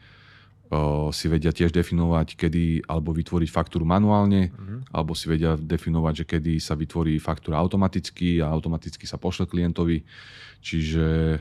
si 1.13 1.29
vedia 1.29 1.53
tiež 1.53 1.69
definovať, 1.69 2.33
kedy 2.33 2.89
alebo 2.89 3.13
vytvoriť 3.13 3.49
faktúru 3.53 3.85
manuálne, 3.85 4.49
uh-huh. 4.49 4.89
alebo 4.89 5.13
si 5.13 5.29
vedia 5.29 5.53
definovať, 5.61 6.25
že 6.25 6.29
kedy 6.37 6.53
sa 6.57 6.73
vytvorí 6.73 7.21
faktúra 7.21 7.61
automaticky 7.61 8.41
a 8.41 8.49
automaticky 8.49 9.05
sa 9.05 9.21
pošle 9.21 9.45
klientovi. 9.45 10.01
Čiže 10.65 11.39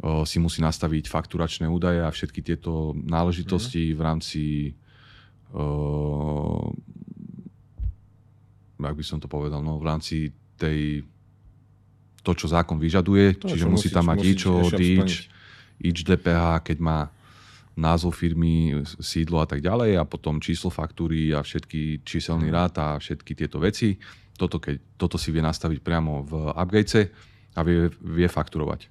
o, 0.00 0.24
si 0.24 0.40
musí 0.40 0.64
nastaviť 0.64 1.12
fakturačné 1.12 1.68
údaje 1.68 2.00
a 2.00 2.08
všetky 2.08 2.40
tieto 2.40 2.96
náležitosti 2.96 3.92
uh-huh. 3.92 3.96
v 3.96 4.00
rámci 4.00 4.42
o, 5.52 6.72
jak 8.80 8.96
by 8.96 9.04
som 9.04 9.20
to 9.20 9.28
povedal, 9.28 9.60
no 9.60 9.76
v 9.76 9.84
rámci 9.84 10.32
tej 10.56 11.04
to, 12.24 12.32
čo 12.32 12.48
zákon 12.48 12.80
vyžaduje, 12.80 13.44
to, 13.44 13.52
čiže 13.52 13.68
musí 13.68 13.88
tam 13.92 14.08
mať 14.08 14.18
IČO, 14.24 14.72
DIČ, 14.72 15.12
IČ 15.84 15.98
DPH, 16.04 16.64
keď 16.64 16.78
má 16.80 16.98
názov 17.78 18.18
firmy, 18.18 18.74
sídlo 18.98 19.38
a 19.38 19.46
tak 19.46 19.62
ďalej 19.62 20.02
a 20.02 20.02
potom 20.02 20.42
číslo 20.42 20.74
faktúry 20.74 21.30
a 21.30 21.46
všetky 21.46 22.02
číselný 22.02 22.50
mhm. 22.50 22.54
rád 22.54 22.74
a 22.82 22.86
všetky 22.98 23.38
tieto 23.38 23.62
veci. 23.62 23.94
Toto, 24.34 24.58
keď, 24.58 24.98
toto 24.98 25.14
si 25.18 25.30
vie 25.30 25.42
nastaviť 25.42 25.78
priamo 25.82 26.26
v 26.26 26.32
Upgatese 26.54 27.10
a 27.54 27.62
vie, 27.62 27.90
vie 28.02 28.26
fakturovať. 28.26 28.90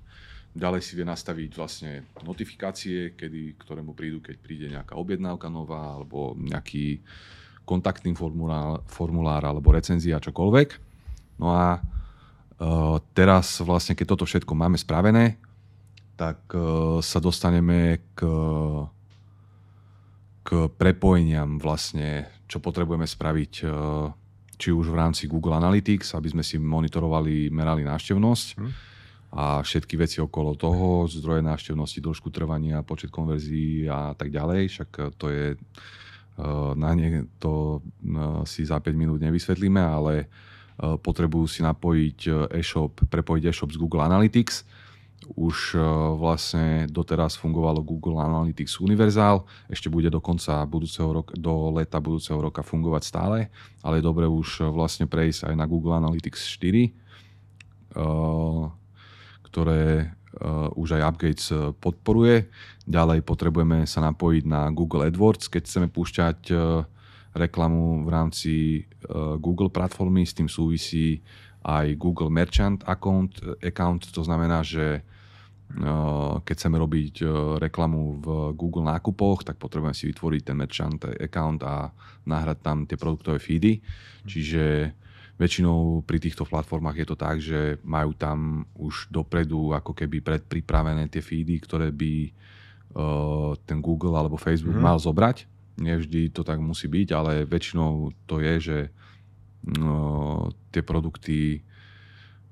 Ďalej 0.58 0.82
si 0.82 0.97
vie 0.97 1.06
nastaviť 1.06 1.52
vlastne 1.54 1.91
notifikácie, 2.26 3.13
kedy, 3.13 3.62
ktoré 3.62 3.86
mu 3.86 3.93
prídu, 3.93 4.19
keď 4.19 4.36
príde 4.41 4.67
nejaká 4.73 4.97
objednávka 4.97 5.54
nová 5.54 6.02
alebo 6.02 6.34
nejaký 6.34 7.00
kontaktný 7.62 8.15
formulár, 8.17 8.82
formulár 8.89 9.45
alebo 9.45 9.69
recenzia, 9.69 10.23
čokoľvek. 10.23 10.69
No 11.38 11.54
a 11.54 11.78
uh, 11.78 12.97
teraz 13.13 13.62
vlastne, 13.62 13.93
keď 13.93 14.17
toto 14.17 14.26
všetko 14.26 14.50
máme 14.58 14.80
spravené, 14.82 15.38
tak 16.17 16.49
uh, 16.58 16.97
sa 16.99 17.21
dostaneme 17.21 18.01
k, 18.17 18.21
k 20.41 20.49
prepojeniam 20.73 21.62
vlastne, 21.62 22.25
čo 22.49 22.58
potrebujeme 22.58 23.06
spraviť 23.06 23.53
uh, 23.63 24.10
či 24.58 24.73
už 24.73 24.89
v 24.89 24.97
rámci 24.97 25.30
Google 25.30 25.53
Analytics, 25.62 26.17
aby 26.17 26.34
sme 26.34 26.41
si 26.41 26.58
monitorovali, 26.58 27.53
merali 27.53 27.86
návštevnosť 27.86 28.47
hmm. 28.58 28.71
a 29.38 29.62
všetky 29.62 29.93
veci 30.01 30.17
okolo 30.17 30.58
toho, 30.58 31.06
zdroje 31.06 31.45
návštevnosti, 31.45 32.01
dĺžku 32.01 32.34
trvania, 32.34 32.82
počet 32.82 33.13
konverzií 33.13 33.86
a 33.86 34.17
tak 34.17 34.34
ďalej. 34.34 34.73
Však 34.73 34.89
to 35.21 35.30
je, 35.30 35.53
na 36.73 36.91
ne 36.97 37.30
to 37.38 37.86
si 38.49 38.65
za 38.65 38.82
5 38.82 38.97
minút 38.97 39.21
nevysvetlíme, 39.21 39.77
ale 39.77 40.25
potrebujú 40.82 41.45
si 41.45 41.62
napojiť 41.62 42.49
e-shop, 42.58 43.06
prepojiť 43.06 43.43
e-shop 43.53 43.69
z 43.69 43.77
Google 43.77 44.10
Analytics 44.10 44.65
už 45.25 45.75
e, 45.75 45.82
vlastne 46.15 46.86
doteraz 46.88 47.36
fungovalo 47.36 47.82
Google 47.82 48.21
Analytics 48.21 48.77
Universal, 48.77 49.43
ešte 49.67 49.89
bude 49.89 50.13
do 50.13 50.21
konca 50.21 50.62
budúceho 50.69 51.10
roka, 51.10 51.34
do 51.34 51.73
leta 51.73 51.97
budúceho 51.97 52.38
roka 52.38 52.62
fungovať 52.62 53.03
stále, 53.03 53.49
ale 53.82 53.99
je 53.99 54.08
dobre 54.08 54.30
už 54.30 54.62
e, 54.62 54.69
vlastne 54.69 55.10
prejsť 55.10 55.49
aj 55.51 55.56
na 55.58 55.65
Google 55.65 55.97
Analytics 55.97 56.45
4, 56.62 56.86
e, 56.86 56.91
ktoré 59.49 60.13
už 60.77 61.01
aj 61.01 61.01
Upgates 61.01 61.49
podporuje. 61.82 62.45
Ďalej 62.86 63.25
potrebujeme 63.25 63.89
sa 63.89 64.06
napojiť 64.06 64.45
na 64.45 64.69
Google 64.69 65.10
AdWords, 65.10 65.49
keď 65.49 65.65
chceme 65.65 65.88
púšťať 65.89 66.53
reklamu 67.34 68.06
v 68.06 68.10
rámci 68.13 68.53
Google 69.41 69.73
platformy, 69.73 70.30
s 70.30 70.38
tým 70.38 70.45
súvisí 70.45 71.25
aj 71.67 71.99
Google 71.99 72.32
Merchant 72.32 72.80
account, 72.88 73.43
account 73.60 74.08
to 74.08 74.23
znamená, 74.23 74.63
že 74.63 75.03
keď 76.47 76.53
chceme 76.56 76.80
robiť 76.80 77.27
reklamu 77.60 78.23
v 78.23 78.27
Google 78.56 78.88
nákupoch, 78.88 79.43
tak 79.43 79.60
potrebujeme 79.60 79.91
si 79.91 80.08
vytvoriť 80.08 80.41
ten 80.47 80.56
merchant 80.56 81.03
account 81.19 81.60
a 81.67 81.91
nahrať 82.23 82.58
tam 82.63 82.88
tie 82.88 82.95
produktové 82.95 83.36
feedy. 83.43 83.84
Čiže 84.23 84.95
väčšinou 85.36 86.08
pri 86.08 86.23
týchto 86.23 86.47
platformách 86.47 87.03
je 87.03 87.08
to 87.12 87.17
tak, 87.19 87.43
že 87.43 87.84
majú 87.84 88.15
tam 88.15 88.63
už 88.80 89.12
dopredu 89.12 89.75
ako 89.75 89.91
keby 89.91 90.23
predpripravené 90.23 91.12
tie 91.12 91.19
feedy, 91.19 91.60
ktoré 91.60 91.91
by 91.91 92.32
ten 93.67 93.84
Google 93.84 94.15
alebo 94.15 94.39
Facebook 94.39 94.80
mm. 94.80 94.88
mal 94.88 94.95
zobrať. 94.95 95.43
Nevždy 95.84 96.32
to 96.32 96.47
tak 96.47 96.63
musí 96.63 96.88
byť, 96.88 97.12
ale 97.12 97.43
väčšinou 97.43 98.15
to 98.23 98.39
je, 98.39 98.56
že 98.58 98.77
no, 99.63 100.52
tie 100.70 100.84
produkty 100.84 101.63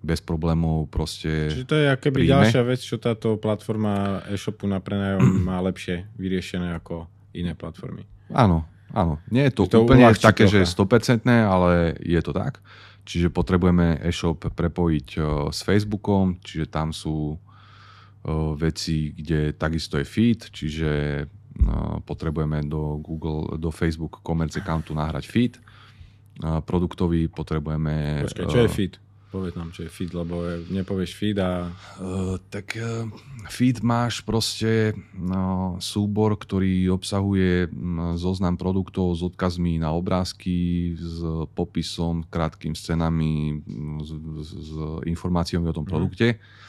bez 0.05 0.21
problémov 0.21 0.85
proste 0.93 1.49
Čiže 1.49 1.65
to 1.65 1.75
je 1.81 1.87
akéby 1.89 2.17
príjme. 2.23 2.33
ďalšia 2.37 2.61
vec, 2.61 2.79
čo 2.79 3.01
táto 3.01 3.41
platforma 3.41 4.21
e-shopu 4.29 4.69
na 4.69 4.77
prenajom 4.77 5.25
má 5.49 5.57
lepšie 5.65 6.05
vyriešené 6.17 6.77
ako 6.77 7.09
iné 7.33 7.57
platformy. 7.57 8.05
Áno, 8.29 8.69
áno. 8.93 9.17
Nie 9.33 9.49
je 9.49 9.57
to, 9.57 9.63
to 9.65 9.83
úplne 9.83 10.05
také, 10.13 10.45
trocha. 10.45 10.65
že 10.65 11.19
100%, 11.25 11.25
ale 11.27 11.97
je 11.99 12.21
to 12.21 12.31
tak. 12.31 12.61
Čiže 13.05 13.29
potrebujeme 13.29 14.01
e-shop 14.01 14.49
prepojiť 14.49 15.07
uh, 15.17 15.25
s 15.53 15.61
Facebookom, 15.61 16.41
čiže 16.41 16.69
tam 16.73 16.89
sú 16.89 17.37
uh, 17.37 18.53
veci, 18.57 19.13
kde 19.13 19.53
takisto 19.53 20.01
je 20.01 20.05
feed, 20.05 20.49
čiže 20.49 20.89
potrebujeme 22.05 22.67
do 22.67 22.99
Google, 22.99 23.57
do 23.57 23.71
Facebook 23.71 24.19
Commerce 24.21 24.59
accountu 24.59 24.91
nahrať 24.91 25.25
feed. 25.27 25.53
Produktový 26.41 27.31
potrebujeme... 27.31 28.25
Počkaj, 28.27 28.45
čo 28.51 28.61
je 28.65 28.69
feed? 28.69 28.93
Povedz 29.31 29.55
nám, 29.59 29.75
čo 29.75 29.83
je 29.83 29.91
feed, 29.91 30.15
lebo 30.15 30.47
nepovieš 30.71 31.11
feed 31.15 31.37
a... 31.43 31.67
Uh, 31.99 32.39
tak 32.47 32.79
uh, 32.79 33.07
feed 33.51 33.83
máš 33.83 34.23
proste 34.23 34.95
no, 35.11 35.75
súbor, 35.83 36.39
ktorý 36.39 36.87
obsahuje 36.95 37.67
zoznam 38.15 38.55
produktov 38.55 39.11
s 39.15 39.27
odkazmi 39.27 39.79
na 39.79 39.91
obrázky, 39.91 40.95
s 40.95 41.19
popisom, 41.51 42.23
krátkým 42.27 42.79
scenami, 42.79 43.59
s, 44.03 44.09
s 44.47 44.71
informáciami 45.03 45.67
o 45.67 45.75
tom 45.75 45.83
mhm. 45.83 45.91
produkte. 45.91 46.27
Mm 46.39 46.65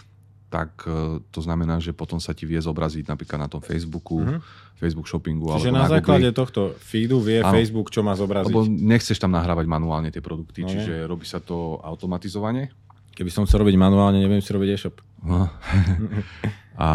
tak 0.56 0.88
uh, 0.88 1.20
to 1.28 1.44
znamená, 1.44 1.76
že 1.84 1.92
potom 1.92 2.16
sa 2.16 2.32
ti 2.32 2.48
vie 2.48 2.56
zobraziť 2.56 3.04
napríklad 3.04 3.44
na 3.44 3.48
tom 3.52 3.60
Facebooku, 3.60 4.24
mm-hmm. 4.24 4.40
Facebook 4.80 5.04
shoppingu. 5.04 5.52
Čiže 5.52 5.68
na, 5.68 5.84
na 5.84 6.00
základe 6.00 6.32
Google. 6.32 6.40
tohto 6.40 6.60
feedu 6.80 7.20
vie 7.20 7.44
ano, 7.44 7.52
Facebook, 7.52 7.92
čo 7.92 8.00
má 8.00 8.16
zobraziť. 8.16 8.48
Lebo 8.48 8.64
nechceš 8.64 9.20
tam 9.20 9.36
nahrávať 9.36 9.68
manuálne 9.68 10.08
tie 10.08 10.24
produkty, 10.24 10.64
no, 10.64 10.72
čiže 10.72 11.04
nie. 11.04 11.08
robí 11.08 11.28
sa 11.28 11.44
to 11.44 11.76
automatizovane. 11.84 12.72
Keby 13.12 13.28
som 13.28 13.44
chcel 13.44 13.64
robiť 13.64 13.76
manuálne, 13.76 14.16
neviem 14.16 14.40
si 14.40 14.52
robiť 14.52 14.68
e-shop. 14.72 14.96
No. 15.24 15.48
a, 16.80 16.88
a 16.88 16.90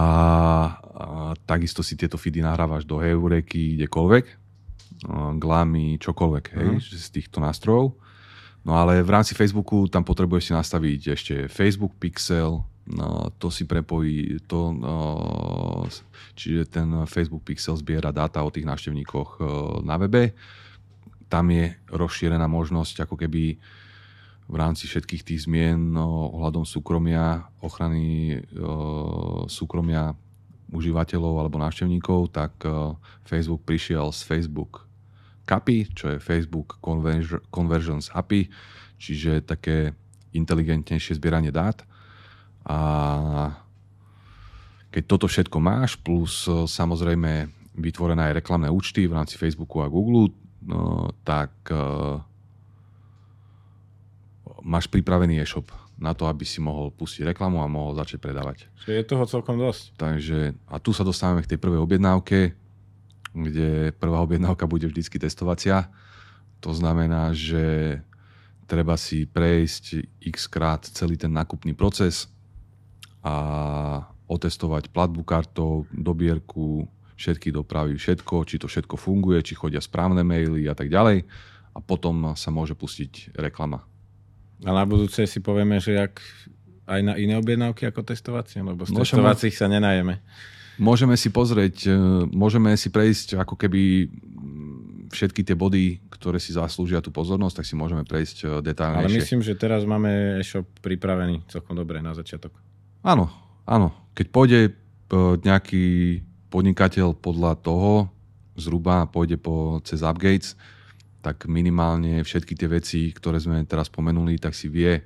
takisto 1.46 1.86
si 1.86 1.94
tieto 1.94 2.18
feedy 2.18 2.42
nahrávaš 2.42 2.86
do 2.86 2.98
Heureky, 2.98 3.78
kdekoľvek, 3.78 4.26
Glamy, 5.42 5.98
čokoľvek, 5.98 6.46
hej, 6.58 6.70
mm. 6.78 6.82
z 6.82 7.10
týchto 7.10 7.42
nástrojov. 7.42 7.98
No 8.62 8.78
ale 8.78 9.02
v 9.02 9.10
rámci 9.10 9.34
Facebooku 9.34 9.90
tam 9.90 10.06
potrebuješ 10.06 10.50
si 10.50 10.54
nastaviť 10.54 11.02
ešte 11.18 11.36
Facebook 11.50 11.98
Pixel, 11.98 12.62
no, 12.88 13.30
to 13.38 13.54
si 13.54 13.70
prepojí, 13.70 14.42
to, 14.50 14.74
no, 14.74 14.96
čiže 16.34 16.66
ten 16.70 17.06
Facebook 17.06 17.46
Pixel 17.46 17.78
zbiera 17.78 18.10
dáta 18.10 18.42
o 18.42 18.50
tých 18.50 18.66
návštevníkoch 18.66 19.30
e, 19.38 19.42
na 19.86 19.96
webe. 20.02 20.34
Tam 21.30 21.48
je 21.54 21.78
rozšírená 21.88 22.50
možnosť 22.50 23.08
ako 23.08 23.16
keby 23.16 23.62
v 24.52 24.56
rámci 24.60 24.90
všetkých 24.90 25.24
tých 25.24 25.48
zmien 25.48 25.96
no, 25.96 26.34
ohľadom 26.36 26.68
súkromia, 26.68 27.48
ochrany 27.64 28.36
e, 28.36 28.68
súkromia 29.48 30.12
užívateľov 30.72 31.40
alebo 31.40 31.60
návštevníkov, 31.60 32.36
tak 32.36 32.54
e, 32.66 32.96
Facebook 33.24 33.64
prišiel 33.64 34.12
z 34.12 34.22
Facebook 34.28 34.88
CAPI, 35.48 35.92
čo 35.92 36.16
je 36.16 36.24
Facebook 36.24 36.80
Conversions 37.52 38.12
API, 38.12 38.48
čiže 38.96 39.44
také 39.44 39.96
inteligentnejšie 40.32 41.20
zbieranie 41.20 41.52
dát. 41.52 41.84
A 42.68 42.78
keď 44.92 45.04
toto 45.08 45.26
všetko 45.26 45.58
máš, 45.64 45.96
plus 45.96 46.46
e, 46.46 46.68
samozrejme 46.68 47.48
vytvorené 47.80 48.32
aj 48.32 48.44
reklamné 48.44 48.68
účty 48.68 49.08
v 49.08 49.16
rámci 49.16 49.40
Facebooku 49.40 49.80
a 49.80 49.88
Google, 49.88 50.36
no, 50.68 51.10
tak 51.24 51.52
uh, 51.72 52.20
máš 54.62 54.92
pripravený 54.92 55.40
e-shop 55.40 55.72
na 56.02 56.18
to, 56.18 56.26
aby 56.26 56.44
si 56.44 56.58
mohol 56.58 56.90
pustiť 56.90 57.30
reklamu 57.30 57.62
a 57.62 57.72
mohol 57.72 57.94
začať 57.94 58.18
predávať. 58.18 58.66
Čiže 58.82 58.94
je 58.98 59.06
toho 59.06 59.26
celkom 59.30 59.56
dosť. 59.62 59.84
Takže, 59.96 60.40
a 60.66 60.76
tu 60.82 60.92
sa 60.92 61.06
dostávame 61.06 61.46
k 61.46 61.56
tej 61.56 61.60
prvej 61.62 61.80
objednávke, 61.82 62.58
kde 63.32 63.96
prvá 63.96 64.20
objednávka 64.26 64.66
bude 64.66 64.90
vždycky 64.90 65.22
testovacia. 65.22 65.88
To 66.60 66.74
znamená, 66.74 67.32
že 67.32 67.98
treba 68.66 68.98
si 68.98 69.30
prejsť 69.30 70.20
x 70.26 70.48
krát 70.50 70.88
celý 70.90 71.20
ten 71.20 71.32
nákupný 71.32 71.76
proces, 71.78 72.31
a 73.22 73.36
otestovať 74.26 74.90
platbu 74.90 75.22
kartou, 75.28 75.86
dobierku, 75.92 76.88
všetky 77.20 77.54
dopravy, 77.54 78.00
všetko, 78.00 78.48
či 78.50 78.58
to 78.58 78.66
všetko 78.66 78.98
funguje, 78.98 79.46
či 79.46 79.54
chodia 79.54 79.78
správne 79.78 80.26
maily 80.26 80.66
a 80.66 80.74
tak 80.74 80.90
ďalej. 80.90 81.28
A 81.72 81.80
potom 81.80 82.34
sa 82.34 82.50
môže 82.52 82.74
pustiť 82.74 83.38
reklama. 83.38 83.86
A 84.66 84.70
na 84.74 84.84
budúce 84.84 85.24
si 85.30 85.40
povieme, 85.40 85.78
že 85.78 85.96
jak 85.98 86.20
aj 86.90 87.02
na 87.02 87.14
iné 87.16 87.38
objednávky 87.38 87.88
ako 87.88 88.04
testovacie, 88.04 88.60
lebo 88.60 88.84
z 88.84 88.92
testovacích 88.92 89.56
sa 89.56 89.72
nenajeme. 89.72 90.20
Môžeme 90.82 91.14
si 91.14 91.30
pozrieť, 91.30 91.88
e, 91.88 91.94
môžeme 92.34 92.74
si 92.74 92.90
prejsť 92.90 93.38
ako 93.38 93.54
keby 93.54 94.10
všetky 95.12 95.44
tie 95.44 95.54
body, 95.54 96.00
ktoré 96.10 96.40
si 96.40 96.56
zaslúžia 96.56 97.04
tú 97.04 97.12
pozornosť, 97.12 97.62
tak 97.62 97.66
si 97.68 97.76
môžeme 97.78 98.02
prejsť 98.08 98.38
e, 98.42 98.46
detálnejšie. 98.66 99.08
Ale 99.12 99.20
myslím, 99.22 99.42
že 99.46 99.54
teraz 99.60 99.86
máme 99.86 100.42
e-shop 100.42 100.66
pripravený 100.82 101.46
celkom 101.52 101.78
dobre 101.78 102.02
na 102.02 102.16
začiatok. 102.16 102.56
Áno, 103.02 103.30
áno. 103.66 103.94
Keď 104.14 104.28
pôjde 104.30 104.60
e, 104.68 104.72
nejaký 105.42 105.86
podnikateľ 106.54 107.18
podľa 107.18 107.58
toho, 107.58 108.12
zhruba 108.60 109.10
pôjde 109.10 109.42
po 109.42 109.82
cez 109.82 110.06
Upgates, 110.06 110.54
tak 111.22 111.46
minimálne 111.46 112.22
všetky 112.22 112.54
tie 112.58 112.70
veci, 112.70 113.02
ktoré 113.14 113.38
sme 113.38 113.62
teraz 113.66 113.90
spomenuli, 113.90 114.42
tak 114.42 114.58
si 114.58 114.70
vie 114.70 115.02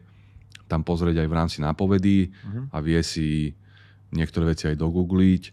tam 0.66 0.82
pozrieť 0.82 1.22
aj 1.22 1.28
v 1.30 1.38
rámci 1.38 1.58
nápovedy 1.62 2.32
uh-huh. 2.32 2.74
a 2.74 2.78
vie 2.82 2.98
si 3.06 3.54
niektoré 4.10 4.56
veci 4.56 4.66
aj 4.66 4.80
dogoogliť, 4.80 5.44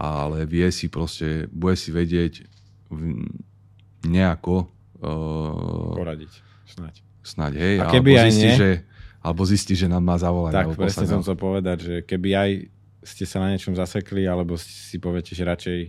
ale 0.00 0.48
vie 0.48 0.66
si 0.74 0.90
proste, 0.90 1.46
bude 1.52 1.78
si 1.78 1.94
vedieť 1.94 2.42
nejako 4.08 4.66
uh, 5.04 5.94
poradiť, 5.94 6.32
snáď. 6.66 6.94
Snáď, 7.22 7.52
hej. 7.60 7.76
A 7.84 7.92
keby 7.92 8.12
aj 8.16 8.30
nie? 8.32 8.52
že 8.56 8.70
alebo 9.18 9.42
zistí, 9.42 9.74
že 9.74 9.90
nám 9.90 10.04
má 10.04 10.16
zavolať. 10.16 10.52
Tak, 10.54 10.66
presne 10.78 11.06
som 11.10 11.20
chcel 11.22 11.38
povedať, 11.38 11.78
že 11.82 11.94
keby 12.06 12.28
aj 12.34 12.50
ste 13.02 13.24
sa 13.24 13.42
na 13.42 13.54
niečom 13.54 13.74
zasekli, 13.74 14.26
alebo 14.26 14.58
si 14.58 14.98
poviete, 14.98 15.34
že 15.34 15.46
radšej 15.46 15.80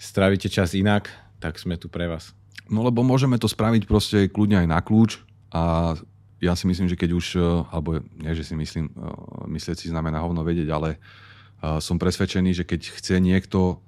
stravíte 0.00 0.48
čas 0.48 0.72
inak, 0.72 1.08
tak 1.40 1.60
sme 1.60 1.76
tu 1.76 1.92
pre 1.92 2.08
vás. 2.08 2.32
No 2.70 2.86
lebo 2.86 3.02
môžeme 3.02 3.36
to 3.36 3.50
spraviť 3.50 3.82
proste 3.84 4.18
kľudne 4.30 4.64
aj 4.64 4.68
na 4.68 4.78
kľúč 4.80 5.20
a 5.50 5.94
ja 6.40 6.56
si 6.56 6.64
myslím, 6.64 6.88
že 6.88 6.96
keď 6.96 7.10
už, 7.12 7.26
e, 7.36 7.40
alebo 7.68 8.00
nie, 8.16 8.32
že 8.32 8.48
si 8.48 8.56
myslím, 8.56 8.88
e, 8.88 8.92
myslieť 9.52 9.76
si 9.76 9.92
znamená 9.92 10.24
hovno 10.24 10.40
vedieť, 10.40 10.72
ale 10.72 10.96
e, 10.96 10.98
som 11.84 12.00
presvedčený, 12.00 12.56
že 12.56 12.64
keď 12.64 12.80
chce 12.96 13.20
niekto 13.20 13.84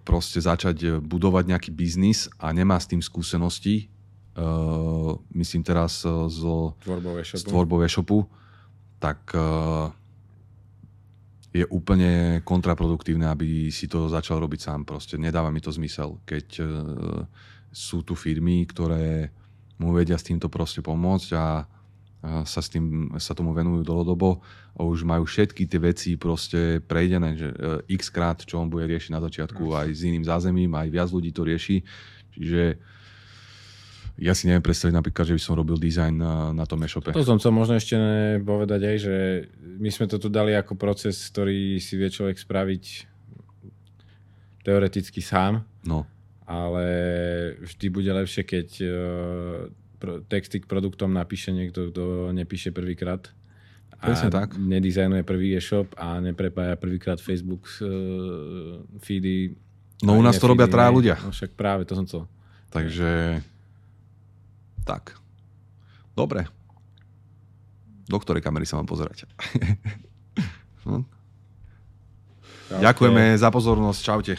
proste 0.00 0.40
začať 0.40 1.04
budovať 1.04 1.44
nejaký 1.44 1.68
biznis 1.68 2.24
a 2.40 2.56
nemá 2.56 2.80
s 2.80 2.88
tým 2.88 3.04
skúsenosti, 3.04 3.92
uh, 4.36 5.16
myslím 5.34 5.64
teraz 5.64 6.04
uh, 6.04 6.28
zo, 6.28 6.76
z 7.24 7.42
tvorbou 7.44 7.82
e-shopu, 7.82 8.28
tak 9.00 9.32
uh, 9.34 9.90
je 11.52 11.64
úplne 11.72 12.44
kontraproduktívne, 12.44 13.24
aby 13.28 13.72
si 13.72 13.88
to 13.88 14.12
začal 14.12 14.40
robiť 14.40 14.60
sám. 14.60 14.84
Proste 14.84 15.16
nedáva 15.16 15.48
mi 15.48 15.64
to 15.64 15.72
zmysel, 15.72 16.20
keď 16.28 16.46
uh, 16.60 16.66
sú 17.72 18.04
tu 18.04 18.12
firmy, 18.16 18.64
ktoré 18.68 19.32
mu 19.76 19.92
vedia 19.92 20.16
s 20.16 20.24
týmto 20.24 20.48
proste 20.48 20.80
pomôcť 20.80 21.30
a 21.36 21.68
sa, 22.48 22.60
s 22.64 22.72
tým, 22.72 23.12
sa 23.20 23.36
tomu 23.36 23.52
venujú 23.52 23.84
dlhodobo 23.84 24.40
a 24.74 24.80
už 24.82 25.04
majú 25.06 25.28
všetky 25.28 25.68
tie 25.68 25.78
veci 25.78 26.10
proste 26.18 26.80
prejdené, 26.82 27.36
že 27.38 27.48
x 27.86 28.10
krát, 28.10 28.40
čo 28.42 28.58
on 28.58 28.72
bude 28.72 28.88
riešiť 28.88 29.12
na 29.14 29.20
začiatku 29.22 29.62
aj 29.76 29.88
s 29.94 30.00
iným 30.02 30.24
zázemím, 30.24 30.72
aj 30.74 30.88
viac 30.90 31.08
ľudí 31.12 31.30
to 31.30 31.46
rieši. 31.46 31.84
Čiže 32.34 32.62
ja 34.16 34.32
si 34.32 34.48
neviem 34.48 34.64
predstaviť 34.64 34.96
napríklad, 34.96 35.28
že 35.28 35.36
by 35.36 35.42
som 35.44 35.60
robil 35.60 35.76
dizajn 35.76 36.14
na, 36.16 36.34
na 36.56 36.64
tom 36.64 36.80
e-shope. 36.80 37.12
To 37.12 37.20
som 37.20 37.36
chcel 37.36 37.52
možno 37.52 37.76
ešte 37.76 37.96
povedať 38.40 38.80
aj, 38.88 38.96
že 38.96 39.16
my 39.60 39.92
sme 39.92 40.08
to 40.08 40.16
tu 40.16 40.32
dali 40.32 40.56
ako 40.56 40.72
proces, 40.72 41.20
ktorý 41.28 41.76
si 41.76 42.00
vie 42.00 42.08
človek 42.08 42.40
spraviť 42.40 42.84
teoreticky 44.64 45.20
sám. 45.20 45.68
No. 45.84 46.08
Ale 46.48 46.86
vždy 47.60 47.86
bude 47.92 48.08
lepšie, 48.08 48.42
keď 48.48 48.68
uh, 48.82 48.92
texty 50.32 50.64
k 50.64 50.66
produktom 50.70 51.12
napíše 51.12 51.52
niekto, 51.52 51.92
kto 51.92 52.32
nepíše 52.32 52.72
prvýkrát. 52.72 53.28
Presne 53.96 54.28
tak. 54.28 54.56
nedizajnuje 54.56 55.24
prvý 55.24 55.56
e-shop 55.56 55.92
a 55.96 56.20
neprepája 56.20 56.76
prvýkrát 56.80 57.20
Facebook 57.20 57.68
uh, 57.84 58.80
feedy. 59.00 59.56
No 60.00 60.16
u 60.16 60.22
nás 60.24 60.40
to 60.40 60.48
robia 60.48 60.68
traja 60.68 60.88
ľudia. 60.88 61.16
No 61.20 61.32
však 61.32 61.52
práve, 61.52 61.84
to 61.84 61.96
som 61.96 62.04
chcel. 62.08 62.24
Takže 62.72 63.40
tak. 64.86 65.18
Dobre. 66.14 66.46
Do 68.06 68.22
ktorej 68.22 68.40
kamery 68.40 68.62
sa 68.62 68.78
mám 68.78 68.86
pozerať? 68.86 69.26
hm? 70.86 71.02
Ďakujeme 72.78 73.34
za 73.34 73.50
pozornosť. 73.50 74.00
Čaute. 74.00 74.34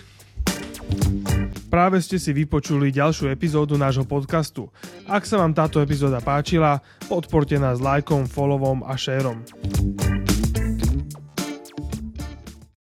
Práve 1.68 2.00
ste 2.00 2.16
si 2.16 2.32
vypočuli 2.32 2.96
ďalšiu 2.96 3.28
epizódu 3.28 3.76
nášho 3.76 4.08
podcastu. 4.08 4.72
Ak 5.04 5.28
sa 5.28 5.36
vám 5.36 5.52
táto 5.52 5.84
epizóda 5.84 6.24
páčila, 6.24 6.80
podporte 7.12 7.60
nás 7.60 7.84
lajkom, 7.84 8.24
followom 8.24 8.88
a 8.88 8.96
shareom. 8.96 9.44